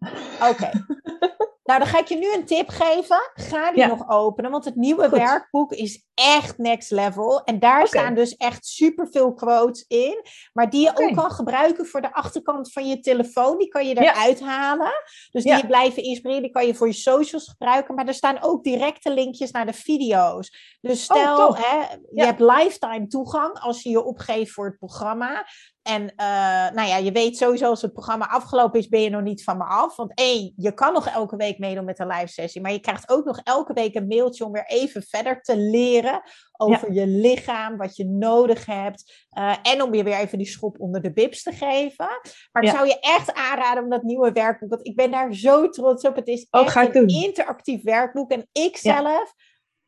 Oké. 0.50 0.70
Nou, 1.72 1.84
dan 1.84 1.92
ga 1.92 2.00
ik 2.00 2.08
je 2.08 2.16
nu 2.16 2.34
een 2.34 2.46
tip 2.46 2.70
geven. 2.70 3.32
Ga 3.34 3.72
die 3.72 3.86
nog 3.86 4.10
openen, 4.10 4.52
want 4.52 4.66
het 4.66 4.76
nieuwe 4.76 5.10
werkboek 5.10 5.72
is 5.72 6.06
echt 6.14 6.58
next 6.58 6.92
level. 6.92 7.44
En 7.44 7.60
daar 7.60 7.88
staan 7.88 8.14
dus 8.14 8.36
echt 8.36 8.66
superveel 8.66 9.34
quotes 9.34 9.86
in, 9.88 10.24
maar 10.54 10.70
die 10.70 10.82
je 10.82 10.92
ook 10.96 11.16
kan 11.16 11.32
gebruiken 11.32 11.86
voor 11.86 12.02
de 12.02 12.14
achterkant 12.14 12.72
van 12.72 12.88
je 12.88 13.00
telefoon. 13.00 13.58
Die 13.58 13.68
kan 13.68 13.88
je 13.88 14.00
eruit 14.02 14.42
halen. 14.42 14.92
Dus 15.32 15.44
die 15.44 15.68
blijven 15.68 16.04
inspireren, 16.04 16.44
die 16.44 16.52
kan 16.52 16.66
je 16.68 16.76
voor 16.76 16.88
je 16.88 16.94
socials 16.94 17.50
gebruiken. 17.50 17.96
Maar 17.96 18.08
er 18.08 18.14
staan 18.14 18.42
ook 18.42 18.64
directe 18.64 19.14
linkjes 19.14 19.52
naar 19.52 19.66
de 19.66 19.74
video's. 19.74 20.78
Dus 20.82 21.10
oh, 21.10 21.18
stel, 21.18 21.56
hè, 21.56 21.78
je 22.12 22.26
hebt 22.26 22.40
lifetime 22.40 23.08
toegang 23.08 23.60
als 23.60 23.84
je 23.84 23.90
je 23.90 24.04
opgeeft 24.04 24.52
voor 24.52 24.66
het 24.66 24.78
programma. 24.78 25.46
En 25.84 26.02
uh, 26.02 26.76
nou 26.76 26.88
ja, 26.88 26.98
je 26.98 27.12
weet 27.12 27.38
sowieso 27.38 27.70
als 27.70 27.82
het 27.82 27.94
programma 27.94 28.28
afgelopen 28.28 28.80
is, 28.80 28.88
ben 28.88 29.02
je 29.02 29.10
nog 29.10 29.22
niet 29.22 29.44
van 29.44 29.58
me 29.58 29.64
af. 29.64 29.96
Want 29.96 30.12
één, 30.14 30.54
je 30.56 30.74
kan 30.74 30.94
nog 30.94 31.08
elke 31.08 31.36
week 31.36 31.60
meedoen 31.60 31.86
met 31.86 32.00
een 32.00 32.08
live 32.08 32.28
sessie. 32.28 32.62
Maar 32.62 32.72
je 32.72 32.80
krijgt 32.80 33.10
ook 33.10 33.26
nog 33.26 33.40
elke 33.44 33.74
week 33.74 33.96
een 33.96 34.08
mailtje 34.08 34.46
om 34.46 34.52
weer 34.52 34.66
even 34.68 35.04
verder 35.04 35.42
te 35.42 35.58
leren 35.58 36.22
over 36.58 36.94
je 36.94 37.08
lichaam, 37.08 37.78
wat 37.78 37.96
je 37.96 38.06
nodig 38.06 38.66
hebt. 38.66 39.28
Uh, 39.38 39.56
en 39.62 39.82
om 39.82 39.94
je 39.94 40.04
weer 40.04 40.18
even 40.18 40.38
die 40.38 40.48
schop 40.48 40.80
onder 40.80 41.02
de 41.02 41.14
bibs 41.14 41.44
te 41.44 41.52
geven. 41.52 42.08
Maar 42.52 42.64
ik 42.64 42.70
zou 42.70 42.88
je 42.88 43.00
echt 43.00 43.34
aanraden 43.34 43.84
om 43.84 43.90
dat 43.90 44.04
nieuwe 44.04 44.32
werkboek. 44.32 44.70
Want 44.70 44.88
ik 44.88 44.96
ben 44.96 45.12
daar 45.12 45.34
zo 45.34 45.70
trots 45.70 46.06
op. 46.06 46.16
Het 46.16 46.28
is 46.28 46.48
oh, 46.50 46.76
echt 46.76 46.96
een 46.96 47.08
interactief 47.08 47.84
werkboek. 47.84 48.32
En 48.32 48.48
ik 48.52 48.78
zelf 48.78 49.34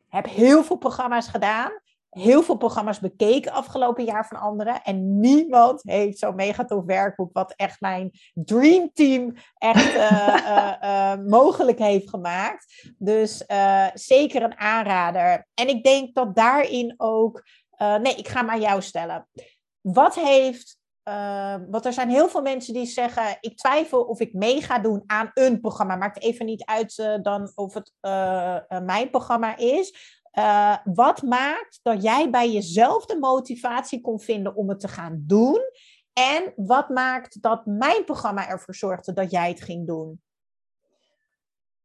heb 0.08 0.25
heel 0.25 0.63
veel 0.63 0.77
programma's 0.77 1.27
gedaan 1.27 1.82
heel 2.13 2.43
veel 2.43 2.58
programma's 2.58 2.99
bekeken 2.99 3.52
afgelopen 3.52 4.04
jaar 4.04 4.28
van 4.28 4.39
anderen. 4.39 4.82
En 4.82 5.19
niemand 5.19 5.82
heeft 5.84 6.19
zo'n 6.19 6.36
mega 6.36 6.65
tof 6.65 6.86
werkboek, 6.86 7.34
wat 7.34 7.54
echt 7.56 7.82
mijn 7.82 8.12
dreamteam 8.34 9.34
echt 9.58 9.95
uh, 9.95 10.73
uh, 10.84 11.15
mogelijk 11.26 11.80
heeft 11.80 12.10
gemaakt. 12.10 12.93
Dus 12.97 13.45
zeker 13.93 14.43
een 14.43 14.60
aanrader. 14.60 15.47
En 15.54 15.67
ik 15.67 15.84
denk 15.84 16.15
dat 16.15 16.36
daarin 16.36 16.93
ook. 16.97 17.43
nee, 17.78 18.15
ik 18.15 18.28
ga 18.28 18.41
maar 18.41 18.60
jou 18.60 18.82
stellen. 18.82 19.28
Wat 19.82 20.15
heeft. 20.15 20.78
want 21.69 21.86
er 21.86 21.93
zijn 21.93 22.10
heel 22.10 22.30
veel 22.30 22.41
mensen 22.41 22.73
die 22.73 22.86
zeggen: 22.86 23.38
Ik 23.39 23.58
twijfel 23.58 24.02
of 24.02 24.19
ik 24.19 24.34
mee 24.34 24.62
ga 24.62 24.80
doen 24.80 25.04
aan 25.06 25.32
een 25.34 25.60
programma. 25.60 25.95
Maakt 25.95 26.21
even 26.21 26.45
niet 26.45 26.65
uit 26.65 27.19
dan 27.21 27.52
of 27.56 27.73
het 27.73 27.91
mijn 28.84 29.10
programma 29.10 29.58
is. 29.58 30.21
Uh, 30.38 30.78
wat 30.84 31.22
maakt 31.22 31.80
dat 31.82 32.04
jij 32.04 32.30
bij 32.30 32.52
jezelf 32.52 33.06
de 33.06 33.17
motivatie 33.19 34.02
kon 34.02 34.19
vinden 34.19 34.56
om 34.56 34.69
het 34.69 34.80
te 34.80 34.88
gaan 34.88 35.24
doen? 35.28 35.62
En 36.13 36.54
wat 36.56 36.89
maakt 36.89 37.41
dat 37.41 37.65
mijn 37.65 38.04
programma 38.04 38.48
ervoor 38.48 38.76
zorgde 38.76 39.13
dat 39.13 39.32
jij 39.32 39.50
het 39.50 39.62
ging 39.62 39.88
doen? 39.88 40.22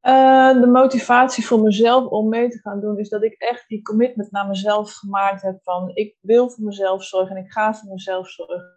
Uh, 0.02 0.60
de 0.60 0.66
motivatie 0.66 1.46
voor 1.46 1.60
mezelf 1.60 2.06
om 2.06 2.28
mee 2.28 2.48
te 2.48 2.58
gaan 2.58 2.80
doen 2.80 2.98
is 2.98 3.08
dat 3.08 3.22
ik 3.22 3.32
echt 3.32 3.68
die 3.68 3.82
commitment 3.82 4.30
naar 4.30 4.46
mezelf 4.46 4.92
gemaakt 4.92 5.42
heb 5.42 5.58
van 5.62 5.90
ik 5.94 6.16
wil 6.20 6.50
voor 6.50 6.64
mezelf 6.64 7.04
zorgen 7.04 7.36
en 7.36 7.44
ik 7.44 7.52
ga 7.52 7.74
voor 7.74 7.92
mezelf 7.92 8.28
zorgen. 8.28 8.76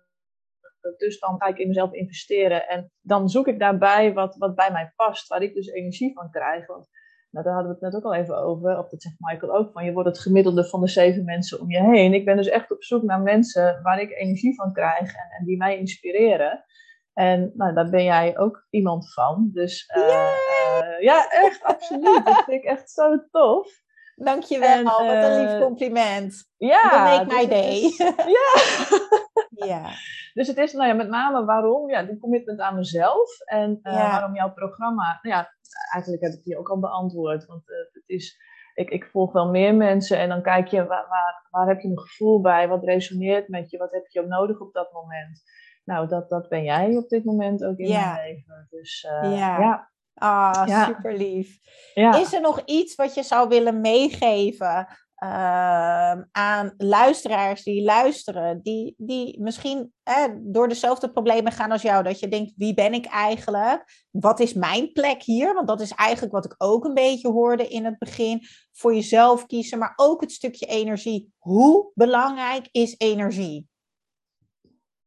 Dus 0.97 1.19
dan 1.19 1.35
ga 1.37 1.45
ik 1.45 1.57
in 1.57 1.67
mezelf 1.67 1.93
investeren 1.93 2.67
en 2.67 2.91
dan 3.01 3.29
zoek 3.29 3.47
ik 3.47 3.59
daarbij 3.59 4.13
wat, 4.13 4.35
wat 4.37 4.55
bij 4.55 4.71
mij 4.71 4.93
past, 4.95 5.27
waar 5.27 5.41
ik 5.41 5.53
dus 5.53 5.67
energie 5.67 6.13
van 6.13 6.31
krijg. 6.31 6.65
Nou, 7.31 7.45
daar 7.45 7.53
hadden 7.53 7.71
we 7.71 7.77
het 7.79 7.93
net 7.93 7.95
ook 7.95 8.11
al 8.11 8.19
even 8.19 8.37
over, 8.37 8.77
of 8.77 8.89
dat 8.89 9.01
zegt 9.01 9.15
Michael 9.19 9.55
ook, 9.55 9.71
van 9.71 9.85
je 9.85 9.93
wordt 9.93 10.09
het 10.09 10.19
gemiddelde 10.19 10.65
van 10.65 10.81
de 10.81 10.87
zeven 10.87 11.25
mensen 11.25 11.59
om 11.59 11.71
je 11.71 11.83
heen. 11.83 12.13
Ik 12.13 12.25
ben 12.25 12.37
dus 12.37 12.49
echt 12.49 12.71
op 12.71 12.83
zoek 12.83 13.03
naar 13.03 13.21
mensen 13.21 13.79
waar 13.81 14.01
ik 14.01 14.11
energie 14.11 14.55
van 14.55 14.73
krijg 14.73 15.15
en, 15.15 15.29
en 15.39 15.45
die 15.45 15.57
mij 15.57 15.77
inspireren. 15.77 16.65
En 17.13 17.51
nou, 17.53 17.73
daar 17.73 17.89
ben 17.89 18.03
jij 18.03 18.37
ook 18.37 18.67
iemand 18.69 19.13
van. 19.13 19.49
Dus 19.53 19.93
uh, 19.97 20.03
uh, 20.03 21.01
ja, 21.01 21.29
echt, 21.29 21.63
absoluut. 21.63 22.25
Dat 22.25 22.43
vind 22.43 22.63
ik 22.63 22.63
echt 22.63 22.91
zo 22.91 23.27
tof. 23.31 23.81
Dankjewel, 24.23 24.77
en, 24.77 24.85
uh, 24.85 24.97
wat 24.97 25.29
een 25.29 25.45
lief 25.45 25.59
compliment. 25.59 26.51
Ja. 26.57 26.89
Dat 26.89 27.27
make 27.27 27.35
my 27.35 27.47
dus 27.47 27.49
day. 27.49 27.81
ja. 28.37 29.65
ja. 29.65 29.89
Dus 30.33 30.47
het 30.47 30.57
is 30.57 30.73
nou 30.73 30.87
ja, 30.87 30.93
met 30.93 31.09
name 31.09 31.45
waarom, 31.45 31.89
ja, 31.89 32.03
die 32.03 32.17
commitment 32.17 32.59
aan 32.59 32.75
mezelf 32.75 33.39
en 33.45 33.79
waarom 33.81 34.35
jouw 34.35 34.53
programma, 34.53 35.19
nou 35.21 35.35
ja, 35.35 35.53
eigenlijk 35.93 36.23
heb 36.23 36.33
ik 36.33 36.43
die 36.43 36.57
ook 36.57 36.69
al 36.69 36.79
beantwoord. 36.79 37.45
Want 37.45 37.69
uh, 37.69 37.77
het 37.91 38.03
is, 38.05 38.37
ik, 38.73 38.89
ik 38.89 39.05
volg 39.05 39.31
wel 39.31 39.49
meer 39.49 39.75
mensen 39.75 40.17
en 40.17 40.29
dan 40.29 40.41
kijk 40.41 40.67
je 40.67 40.85
waar, 40.85 41.07
waar, 41.07 41.47
waar 41.49 41.67
heb 41.67 41.79
je 41.79 41.87
een 41.87 41.99
gevoel 41.99 42.41
bij, 42.41 42.67
wat 42.67 42.83
resoneert 42.83 43.47
met 43.47 43.69
je, 43.69 43.77
wat 43.77 43.91
heb 43.91 44.07
je 44.07 44.21
ook 44.21 44.27
nodig 44.27 44.59
op 44.59 44.73
dat 44.73 44.91
moment. 44.91 45.41
Nou, 45.83 46.07
dat, 46.07 46.29
dat 46.29 46.49
ben 46.49 46.63
jij 46.63 46.97
op 46.97 47.09
dit 47.09 47.23
moment 47.23 47.63
ook 47.63 47.77
in 47.77 47.87
ja. 47.87 48.13
mijn 48.13 48.27
leven. 48.27 48.67
Dus 48.69 49.07
uh, 49.23 49.37
ja. 49.37 49.59
ja. 49.59 49.89
Ah, 50.13 50.85
super 50.87 51.17
lief. 51.17 51.59
Ja. 51.93 52.19
Is 52.19 52.33
er 52.33 52.41
nog 52.41 52.61
iets 52.65 52.95
wat 52.95 53.13
je 53.13 53.23
zou 53.23 53.47
willen 53.47 53.81
meegeven 53.81 54.87
ehm, 55.15 56.23
aan 56.31 56.73
luisteraars 56.77 57.63
die 57.63 57.83
luisteren, 57.83 58.61
die, 58.61 58.95
die 58.97 59.41
misschien 59.41 59.93
door 60.39 60.67
dezelfde 60.67 61.11
problemen 61.11 61.51
gaan 61.51 61.71
als 61.71 61.81
jou. 61.81 62.03
Dat 62.03 62.19
je 62.19 62.27
denkt, 62.27 62.53
wie 62.55 62.73
ben 62.73 62.93
ik 62.93 63.05
eigenlijk? 63.05 64.07
Wat 64.11 64.39
is 64.39 64.53
mijn 64.53 64.91
plek 64.91 65.23
hier? 65.23 65.53
Want 65.53 65.67
dat 65.67 65.81
is 65.81 65.91
eigenlijk 65.91 66.33
wat 66.33 66.45
ik 66.45 66.55
ook 66.57 66.85
een 66.85 66.93
beetje 66.93 67.29
hoorde 67.29 67.67
in 67.67 67.85
het 67.85 67.97
begin. 67.97 68.41
Voor 68.71 68.93
jezelf 68.93 69.45
kiezen, 69.45 69.79
maar 69.79 69.93
ook 69.95 70.21
het 70.21 70.31
stukje 70.31 70.65
energie. 70.65 71.33
Hoe 71.37 71.91
belangrijk 71.93 72.67
is 72.71 72.95
energie? 72.97 73.69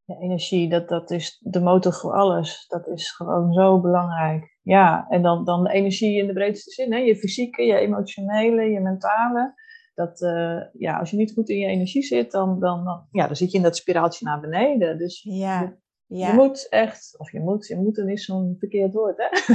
Ja, 0.04 0.16
energie, 0.20 0.68
dat, 0.68 0.88
dat 0.88 1.10
is 1.10 1.40
de 1.40 1.60
motor 1.60 1.92
voor 1.92 2.12
alles. 2.12 2.64
Dat 2.68 2.86
is 2.86 3.10
gewoon 3.10 3.52
zo 3.52 3.80
belangrijk. 3.80 4.53
Ja, 4.64 5.06
en 5.08 5.22
dan, 5.22 5.44
dan 5.44 5.66
energie 5.66 6.18
in 6.18 6.26
de 6.26 6.32
breedste 6.32 6.70
zin. 6.70 6.92
Hè? 6.92 6.98
Je 6.98 7.16
fysieke, 7.16 7.62
je 7.62 7.76
emotionele, 7.76 8.62
je 8.62 8.80
mentale. 8.80 9.54
Dat, 9.94 10.20
uh, 10.20 10.60
ja, 10.72 10.98
als 10.98 11.10
je 11.10 11.16
niet 11.16 11.32
goed 11.32 11.48
in 11.48 11.58
je 11.58 11.66
energie 11.66 12.02
zit, 12.02 12.30
dan, 12.30 12.60
dan, 12.60 12.84
dan, 12.84 13.06
ja, 13.10 13.26
dan 13.26 13.36
zit 13.36 13.50
je 13.50 13.56
in 13.56 13.62
dat 13.62 13.76
spiraaltje 13.76 14.24
naar 14.24 14.40
beneden. 14.40 14.98
Dus 14.98 15.22
ja, 15.22 15.60
je, 15.60 16.16
ja. 16.18 16.26
je 16.26 16.32
moet 16.32 16.66
echt, 16.68 17.14
of 17.18 17.32
je 17.32 17.40
moet, 17.40 17.66
je 17.66 17.76
moet 17.76 17.98
is 17.98 18.24
zo'n 18.24 18.56
verkeerd 18.58 18.92
woord, 18.92 19.16
hè? 19.16 19.54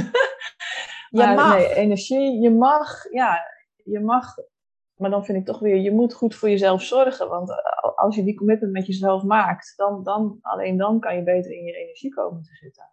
je 1.20 1.26
maar, 1.26 1.34
mag. 1.34 1.56
Nee, 1.56 1.74
energie, 1.74 2.40
je 2.40 2.50
mag, 2.50 3.12
ja, 3.12 3.38
je 3.84 4.00
mag 4.00 4.34
maar 5.00 5.10
dan 5.10 5.24
vind 5.24 5.38
ik 5.38 5.44
toch 5.44 5.58
weer, 5.58 5.76
je 5.76 5.92
moet 5.92 6.14
goed 6.14 6.34
voor 6.34 6.48
jezelf 6.48 6.82
zorgen. 6.82 7.28
Want 7.28 7.52
als 7.94 8.16
je 8.16 8.24
die 8.24 8.36
commitment 8.36 8.72
met 8.72 8.86
jezelf 8.86 9.22
maakt, 9.22 9.72
dan, 9.76 10.02
dan, 10.02 10.38
alleen 10.40 10.76
dan 10.76 11.00
kan 11.00 11.16
je 11.16 11.22
beter 11.22 11.52
in 11.52 11.64
je 11.64 11.72
energie 11.72 12.14
komen 12.14 12.42
te 12.42 12.54
zitten. 12.54 12.90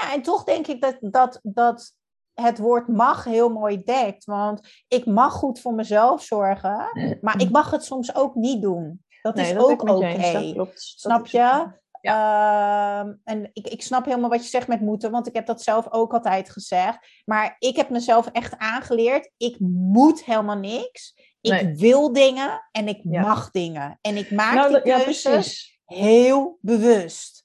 Ja, 0.00 0.12
en 0.12 0.22
toch 0.22 0.44
denk 0.44 0.66
ik 0.66 0.80
dat, 0.80 0.96
dat, 1.00 1.40
dat 1.42 1.92
het 2.34 2.58
woord 2.58 2.88
mag 2.88 3.24
heel 3.24 3.48
mooi 3.48 3.82
dekt. 3.84 4.24
Want 4.24 4.60
ik 4.88 5.06
mag 5.06 5.32
goed 5.32 5.60
voor 5.60 5.74
mezelf 5.74 6.22
zorgen, 6.22 6.88
maar 7.20 7.40
ik 7.40 7.50
mag 7.50 7.70
het 7.70 7.84
soms 7.84 8.14
ook 8.14 8.34
niet 8.34 8.62
doen. 8.62 9.04
Dat 9.22 9.34
Nee, 9.34 9.46
is 9.46 9.52
dat 9.52 9.62
ook 9.62 9.88
oké. 9.88 10.66
Snap 10.74 11.26
je? 11.26 11.74
Ehm, 12.00 13.12
en 13.24 13.50
ik, 13.52 13.68
ik 13.68 13.82
snap 13.82 14.04
helemaal 14.04 14.30
wat 14.30 14.42
je 14.42 14.48
zegt 14.48 14.68
met 14.68 14.80
moeten, 14.80 15.10
want 15.10 15.26
ik 15.26 15.34
heb 15.34 15.46
dat 15.46 15.62
zelf 15.62 15.86
ook 15.90 16.12
altijd 16.12 16.50
gezegd. 16.50 16.98
Maar 17.24 17.56
ik 17.58 17.76
heb 17.76 17.90
mezelf 17.90 18.26
echt 18.26 18.58
aangeleerd, 18.58 19.30
ik 19.36 19.56
moet 19.60 20.24
helemaal 20.24 20.56
niks. 20.58 21.14
Ik 21.40 21.52
Nee. 21.62 21.74
wil 21.74 22.12
dingen 22.12 22.68
en 22.72 22.88
ik 22.88 23.00
Ja. 23.02 23.20
mag 23.20 23.50
dingen. 23.50 23.98
En 24.00 24.16
ik 24.16 24.30
maak 24.30 24.54
Nou, 24.54 24.72
die 24.82 24.86
ja, 24.92 24.98
keuzes 24.98 25.78
heel 25.84 26.58
bewust. 26.60 27.35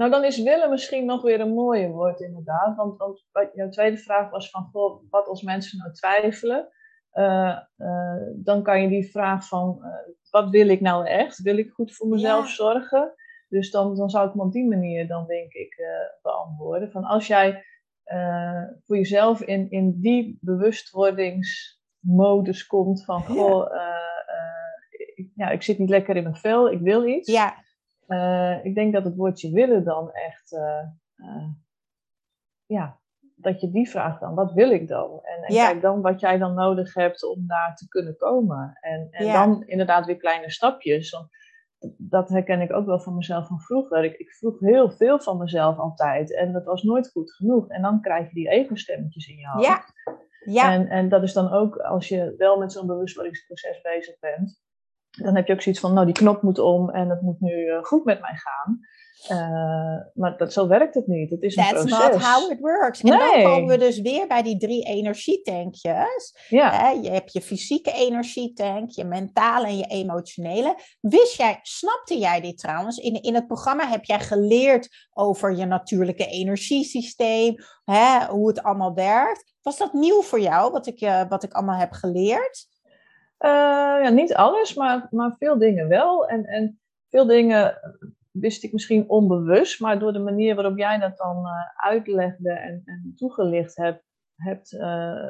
Nou, 0.00 0.12
dan 0.12 0.24
is 0.24 0.42
willen 0.42 0.70
misschien 0.70 1.04
nog 1.04 1.22
weer 1.22 1.40
een 1.40 1.54
mooie 1.54 1.88
woord, 1.88 2.20
inderdaad. 2.20 2.76
Want, 2.76 2.98
want 2.98 3.24
wat- 3.32 3.50
jouw 3.54 3.68
tweede 3.68 3.96
vraag 3.96 4.30
was 4.30 4.50
van, 4.50 4.68
goh, 4.72 5.02
wat 5.10 5.26
als 5.26 5.42
mensen 5.42 5.78
nou 5.78 5.92
twijfelen? 5.92 6.68
Eh, 7.10 7.58
eh, 7.76 8.16
dan 8.36 8.62
kan 8.62 8.82
je 8.82 8.88
die 8.88 9.10
vraag 9.10 9.48
van, 9.48 9.78
eh, 9.84 9.90
wat 10.30 10.50
wil 10.50 10.68
ik 10.68 10.80
nou 10.80 11.06
echt? 11.06 11.42
Wil 11.42 11.58
ik 11.58 11.70
goed 11.70 11.94
voor 11.96 12.08
mezelf 12.08 12.46
Ja. 12.48 12.54
zorgen? 12.54 13.14
Dus 13.48 13.70
dan, 13.70 13.96
dan 13.96 14.10
zou 14.10 14.26
ik 14.26 14.32
hem 14.32 14.40
op 14.40 14.52
die 14.52 14.68
manier 14.68 15.06
dan 15.08 15.26
denk 15.26 15.52
ik 15.52 15.82
beantwoorden. 16.22 16.90
Van 16.90 17.04
als 17.04 17.26
jij 17.26 17.64
voor 18.86 18.96
jezelf 18.96 19.40
in, 19.42 19.70
in 19.70 20.00
die 20.00 20.38
bewustwordingsmodus 20.40 22.66
komt 22.66 23.04
van, 23.04 23.24
Ja. 23.28 23.34
goh, 23.34 23.74
eh, 23.74 23.80
ik, 25.14 25.30
ja, 25.34 25.50
ik 25.50 25.62
zit 25.62 25.78
niet 25.78 25.88
lekker 25.90 26.16
in 26.16 26.22
mijn 26.22 26.36
vel, 26.36 26.70
ik 26.70 26.80
wil 26.80 27.06
iets. 27.06 27.32
Ja, 27.32 27.54
Eh, 28.10 28.64
ik 28.64 28.74
denk 28.74 28.92
dat 28.92 29.04
het 29.04 29.16
woordje 29.16 29.50
willen 29.50 29.84
dan 29.84 30.12
echt, 30.12 30.52
eh, 30.52 30.82
eh, 31.16 31.48
ja, 32.66 32.98
dat 33.36 33.60
je 33.60 33.70
die 33.70 33.90
vraagt 33.90 34.20
dan, 34.20 34.34
wat 34.34 34.52
wil 34.52 34.70
ik 34.70 34.88
dan? 34.88 35.20
En, 35.22 35.42
en 35.42 35.54
kijk 35.54 35.82
dan 35.82 36.00
wat 36.00 36.20
jij 36.20 36.38
dan 36.38 36.54
nodig 36.54 36.94
hebt 36.94 37.24
om 37.24 37.46
daar 37.46 37.76
te 37.76 37.88
kunnen 37.88 38.16
komen. 38.16 38.78
En, 38.80 39.08
en 39.10 39.32
dan 39.32 39.62
inderdaad 39.66 40.06
weer 40.06 40.16
kleine 40.16 40.50
stapjes. 40.50 41.10
Want 41.10 41.28
dat 41.96 42.28
herken 42.28 42.60
ik 42.60 42.72
ook 42.72 42.86
wel 42.86 43.00
van 43.00 43.14
mezelf 43.14 43.46
van 43.46 43.60
vroeger. 43.60 44.04
Ik, 44.04 44.16
ik 44.16 44.32
vroeg 44.32 44.60
heel 44.60 44.90
veel 44.90 45.20
van 45.20 45.38
mezelf 45.38 45.78
altijd 45.78 46.34
en 46.34 46.52
dat 46.52 46.64
was 46.64 46.82
nooit 46.82 47.10
goed 47.10 47.32
genoeg. 47.32 47.68
En 47.68 47.82
dan 47.82 48.00
krijg 48.00 48.28
je 48.28 48.34
die 48.34 48.48
ego-stemmetjes 48.48 49.26
in 49.26 49.36
je 49.36 49.48
hoofd. 49.48 49.66
ja, 49.66 49.84
ja, 50.44 50.72
En, 50.72 50.88
en 50.88 51.08
dat 51.08 51.22
is 51.22 51.32
dan 51.32 51.52
ook 51.52 51.76
als 51.76 52.08
je 52.08 52.34
wel 52.36 52.58
met 52.58 52.72
zo'n 52.72 52.86
bewustwordingsproces 52.86 53.80
bezig 53.80 54.18
bent. 54.18 54.62
Dan 55.10 55.36
heb 55.36 55.46
je 55.46 55.52
ook 55.52 55.62
zoiets 55.62 55.80
van, 55.80 55.92
nou 55.92 56.06
die 56.06 56.14
knop 56.14 56.42
moet 56.42 56.58
om 56.58 56.90
en 56.90 57.08
het 57.08 57.20
moet 57.20 57.40
nu 57.40 57.66
eh, 57.66 57.82
goed 57.82 58.04
met 58.04 58.20
mij 58.20 58.34
gaan. 58.34 58.80
Eh, 59.28 60.12
maar 60.14 60.36
dat, 60.36 60.52
zo 60.52 60.68
werkt 60.68 60.94
het 60.94 61.06
niet. 61.06 61.30
Het 61.30 61.42
is 61.42 61.56
een 61.56 61.62
that's 61.62 61.84
proces. 61.84 62.12
not 62.12 62.22
how 62.22 62.50
it 62.50 62.60
works. 62.60 63.00
En 63.00 63.18
dan 63.18 63.42
komen 63.42 63.66
we 63.66 63.78
dus 63.78 64.00
weer 64.00 64.26
bij 64.26 64.42
die 64.42 64.58
drie 64.58 64.84
energietankjes. 64.84 66.46
Ja, 66.48 66.90
je 66.90 67.10
hebt 67.10 67.32
je 67.32 67.40
fysieke 67.40 67.92
energietank, 67.92 68.90
je 68.90 69.04
mentale 69.04 69.66
en 69.66 69.76
je 69.76 69.86
emotionele. 69.86 70.76
Wist 71.00 71.36
jij, 71.36 71.58
snapte 71.62 72.18
jij 72.18 72.40
dit 72.40 72.58
trouwens? 72.58 72.98
In, 72.98 73.22
in 73.22 73.34
het 73.34 73.46
programma 73.46 73.88
heb 73.88 74.04
jij 74.04 74.20
geleerd 74.20 75.08
over 75.12 75.56
je 75.56 75.64
natuurlijke 75.64 76.26
energiesysteem, 76.26 77.54
hè, 77.84 78.26
hoe 78.26 78.48
het 78.48 78.62
allemaal 78.62 78.94
werkt. 78.94 79.54
Was 79.62 79.78
dat 79.78 79.92
nieuw 79.92 80.22
voor 80.22 80.40
jou, 80.40 80.72
wat 80.72 80.86
ik, 80.86 81.00
eh, 81.00 81.22
wat 81.28 81.42
ik 81.42 81.52
allemaal 81.52 81.78
heb 81.78 81.92
geleerd? 81.92 82.68
Eh, 83.40 83.50
ja 84.02 84.08
niet 84.08 84.34
alles, 84.34 84.74
maar, 84.74 85.06
maar 85.10 85.34
veel 85.38 85.58
dingen 85.58 85.88
wel. 85.88 86.28
En, 86.28 86.44
en 86.44 86.80
veel 87.08 87.26
dingen 87.26 87.78
wist 88.30 88.64
ik 88.64 88.72
misschien 88.72 89.08
onbewust, 89.08 89.80
maar 89.80 89.98
door 89.98 90.12
de 90.12 90.18
manier 90.18 90.54
waarop 90.54 90.78
jij 90.78 90.98
dat 90.98 91.16
dan 91.16 91.36
eh, 91.46 91.52
uitlegde 91.90 92.50
en, 92.52 92.82
en 92.84 93.12
toegelicht 93.16 93.76
hebt, 93.76 94.04
hebt 94.36 94.72
eh, 94.72 94.80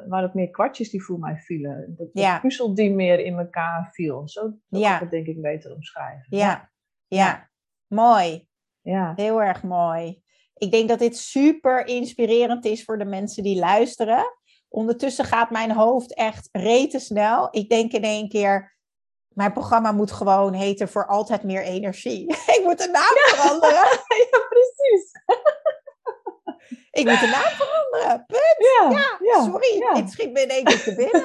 waren 0.07 0.23
het 0.23 0.35
meer 0.35 0.51
kwartjes 0.51 0.91
die 0.91 1.03
voor 1.05 1.19
mij 1.19 1.37
vielen. 1.37 1.95
Dat 1.97 2.13
de 2.13 2.21
Ja. 2.21 2.39
puzzel 2.39 2.75
die 2.75 2.95
meer 2.95 3.19
in 3.19 3.39
elkaar 3.39 3.89
viel. 3.93 4.29
Zo 4.29 4.53
Ja. 4.69 4.81
kan 4.89 4.95
ik 4.95 5.01
het 5.01 5.11
denk 5.11 5.27
ik 5.27 5.43
beter 5.43 5.75
omschrijven. 5.75 6.27
Ja, 6.29 6.71
ja. 7.07 7.51
mooi. 7.87 8.49
Ja. 8.81 9.13
Heel 9.17 9.43
erg 9.43 9.63
mooi. 9.63 10.23
Ik 10.55 10.71
denk 10.71 10.89
dat 10.89 10.99
dit 10.99 11.17
super 11.17 11.87
inspirerend 11.87 12.65
is 12.65 12.85
voor 12.85 12.99
de 12.99 13.05
mensen 13.05 13.43
die 13.43 13.59
luisteren. 13.59 14.25
Ondertussen 14.71 15.25
gaat 15.25 15.51
mijn 15.51 15.73
hoofd 15.73 16.15
echt 16.15 16.49
rete 16.53 16.99
snel. 16.99 17.49
Ik 17.51 17.69
denk 17.69 17.93
in 17.93 18.03
één 18.03 18.29
keer, 18.29 18.77
mijn 19.29 19.53
programma 19.53 19.93
moet 19.93 20.13
gewoon 20.13 20.53
heten 20.53 20.89
voor 20.89 21.07
altijd 21.07 21.43
meer 21.43 21.63
energie. 21.63 22.27
ik 22.57 22.61
moet 22.65 22.79
de 22.79 22.89
naam 22.89 23.37
veranderen. 23.37 23.75
ja, 24.31 24.39
precies. 24.49 25.13
Ik 26.91 27.09
moet 27.09 27.21
de 27.21 27.27
naam 27.27 27.53
veranderen. 27.57 28.27
Punt. 28.27 28.57
Ja, 28.59 28.91
Ja, 28.91 29.19
ja, 29.21 29.43
sorry. 29.45 29.87
Het 30.01 30.11
schiet 30.11 30.33
me 30.33 30.41
in 30.41 30.49
één 30.49 30.65
keer 30.65 30.83
te 30.83 30.95
binnen. 30.95 31.25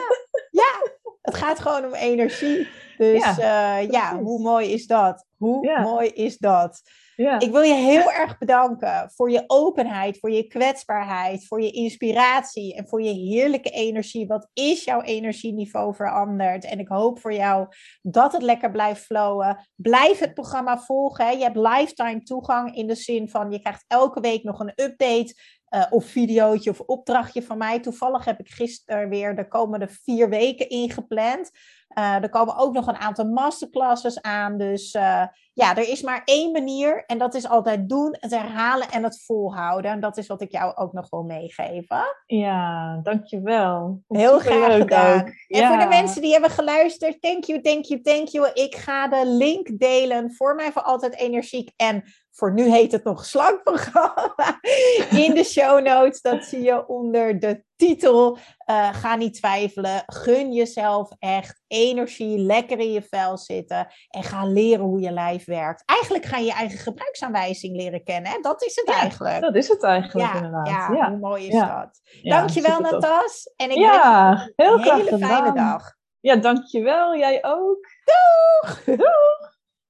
Het 1.26 1.36
gaat 1.36 1.60
gewoon 1.60 1.86
om 1.86 1.94
energie. 1.94 2.68
Dus 2.98 3.24
Ja, 3.24 3.36
ja, 3.38 3.78
ja 3.78 4.20
hoe 4.20 4.42
mooi 4.42 4.72
is 4.72 4.88
dat? 4.88 5.26
Hoe 5.38 5.68
Ja. 5.68 5.82
mooi 5.82 6.08
is 6.08 6.38
dat? 6.38 6.82
Ja. 7.16 7.40
Ik 7.40 7.52
wil 7.52 7.62
je 7.62 7.74
heel 7.74 8.12
erg 8.12 8.38
bedanken 8.38 9.12
voor 9.16 9.32
je 9.32 9.44
openheid, 9.48 10.20
voor 10.20 10.32
je 10.32 10.48
kwetsbaarheid, 10.48 11.48
voor 11.48 11.62
je 11.62 11.72
inspiratie 11.72 12.76
en 12.76 12.88
voor 12.88 13.02
je 13.02 13.12
heerlijke 13.14 13.70
energie. 13.70 14.28
Wat 14.28 14.50
is 14.54 14.84
jouw 14.84 15.02
energieniveau 15.02 15.96
veranderd? 15.96 16.66
En 16.66 16.80
ik 16.80 16.88
hoop 16.88 17.20
voor 17.20 17.34
jou 17.34 17.68
dat 18.02 18.32
het 18.32 18.42
lekker 18.42 18.72
blijft 18.72 19.06
flowen. 19.06 19.68
Blijf 19.76 20.20
het 20.20 20.34
programma 20.34 20.80
volgen. 20.80 21.26
Hè. 21.26 21.32
Je 21.32 21.44
hebt 21.44 21.56
lifetime 21.56 22.22
toegang 22.24 22.76
in 22.76 22.88
de 22.88 22.96
zin 22.96 23.30
van 23.30 23.52
je 23.52 23.60
krijgt 23.60 23.86
elke 23.88 24.20
week 24.20 24.44
nog 24.44 24.60
een 24.60 24.74
update. 24.76 25.36
Eh, 25.76 25.86
of 25.90 26.06
videootje 26.06 26.70
of 26.70 26.80
opdrachtje 26.80 27.44
van 27.44 27.58
mij. 27.58 27.80
Toevallig 27.80 28.26
heb 28.26 28.40
ik 28.40 28.50
gisteren 28.50 29.10
weer 29.10 29.36
de 29.36 29.48
komende 29.48 29.88
vier 29.88 30.30
weken 30.30 30.70
ingepland. 30.70 31.52
Eh, 31.88 32.24
er 32.24 32.30
komen 32.30 32.58
ook 32.58 32.74
nog 32.74 32.88
een 32.88 32.96
aantal 32.96 33.26
masterclasses 33.26 34.22
aan. 34.22 34.58
Dus 34.58 34.92
eh, 34.92 35.24
ja, 35.54 35.76
er 35.76 35.90
is 35.90 36.02
maar 36.02 36.22
één 36.26 36.52
manier 36.52 37.04
en 37.06 37.18
dat 37.18 37.34
is 37.34 37.48
altijd 37.48 37.90
doen, 37.90 38.18
het 38.20 38.32
herhalen 38.32 38.90
en 38.90 39.04
het 39.04 39.24
volhouden. 39.26 39.92
En 39.92 40.00
dat 40.00 40.18
is 40.18 40.28
wat 40.28 40.42
ik 40.42 40.52
jou 40.52 40.76
ook 40.76 40.94
nog 40.94 41.10
wil 41.10 41.24
meegeven. 41.24 42.04
ja, 42.26 43.00
dankjewel. 43.04 44.02
Heel 44.08 44.40
graag 44.40 44.78
gedaan. 44.78 45.20
ook. 45.22 45.28
En 45.28 45.34
Ja. 45.48 45.68
voor 45.68 45.78
de 45.78 45.88
mensen 45.88 46.22
die 46.22 46.32
hebben 46.32 46.50
geluisterd, 46.50 47.22
thank 47.22 47.44
you, 47.44 47.62
thank 47.62 47.86
you, 47.86 48.02
thank 48.02 48.28
you. 48.28 48.50
Ik 48.54 48.76
ga 48.76 49.08
de 49.08 49.28
link 49.28 49.80
delen 49.80 50.34
voor 50.34 50.56
mij 50.56 50.72
voor 50.72 50.82
altijd 50.82 51.16
energiek 51.16 51.72
en 51.76 52.04
voor 52.36 52.54
nu 52.54 52.70
heet 52.70 52.92
het 52.92 53.04
nog 53.04 53.26
slankprogramma 53.26 54.60
in 55.26 55.34
de 55.34 55.44
show 55.44 55.86
notes. 55.86 56.22
Dat 56.22 56.44
zie 56.44 56.62
je 56.62 56.88
onder 56.88 57.40
de 57.40 57.64
titel. 57.76 58.38
Eh, 58.58 58.94
ga 58.94 59.16
niet 59.16 59.34
twijfelen. 59.34 60.04
Gun 60.06 60.54
jezelf 60.54 61.10
echt 61.20 61.62
energie, 61.68 62.38
lekker 62.40 62.80
in 62.80 62.92
je 62.92 63.02
vel 63.02 63.38
zitten 63.38 63.88
en 64.10 64.24
ga 64.24 64.46
leren 64.46 64.86
hoe 64.86 65.00
je 65.00 65.12
lijf 65.12 65.46
werkt. 65.46 65.84
Eigenlijk 65.86 66.26
ga 66.26 66.38
je 66.38 66.46
je 66.46 66.54
eigen 66.54 66.78
gebruiksaanwijzing 66.80 67.76
leren 67.76 68.04
kennen. 68.04 68.32
Hè? 68.32 68.38
Dat 68.42 68.64
is 68.64 68.76
het 68.76 68.88
Ja, 68.90 69.00
eigenlijk. 69.02 69.42
Dat 69.42 69.56
is 69.56 69.68
het 69.68 69.84
eigenlijk 69.84 70.28
Ja, 70.28 70.36
inderdaad. 70.36 70.68
ja, 70.68 70.90
Ja, 70.96 71.10
hoe 71.10 71.18
mooi 71.20 71.48
is 71.48 71.54
dat? 71.60 72.02
Dankjewel. 72.22 72.80
Natas. 72.80 73.54
En 73.56 73.70
ik 73.70 73.78
Ja, 73.78 74.50
wens 74.56 74.84
je 74.84 74.92
een 74.92 74.98
hele 74.98 75.18
fijne 75.18 75.54
dag. 75.54 75.94
Ja, 76.20 76.36
dankjewel. 76.36 77.16
Jij 77.18 77.44
ook. 77.44 77.88
Doeg! 78.04 78.84
Doeg! 78.84 79.54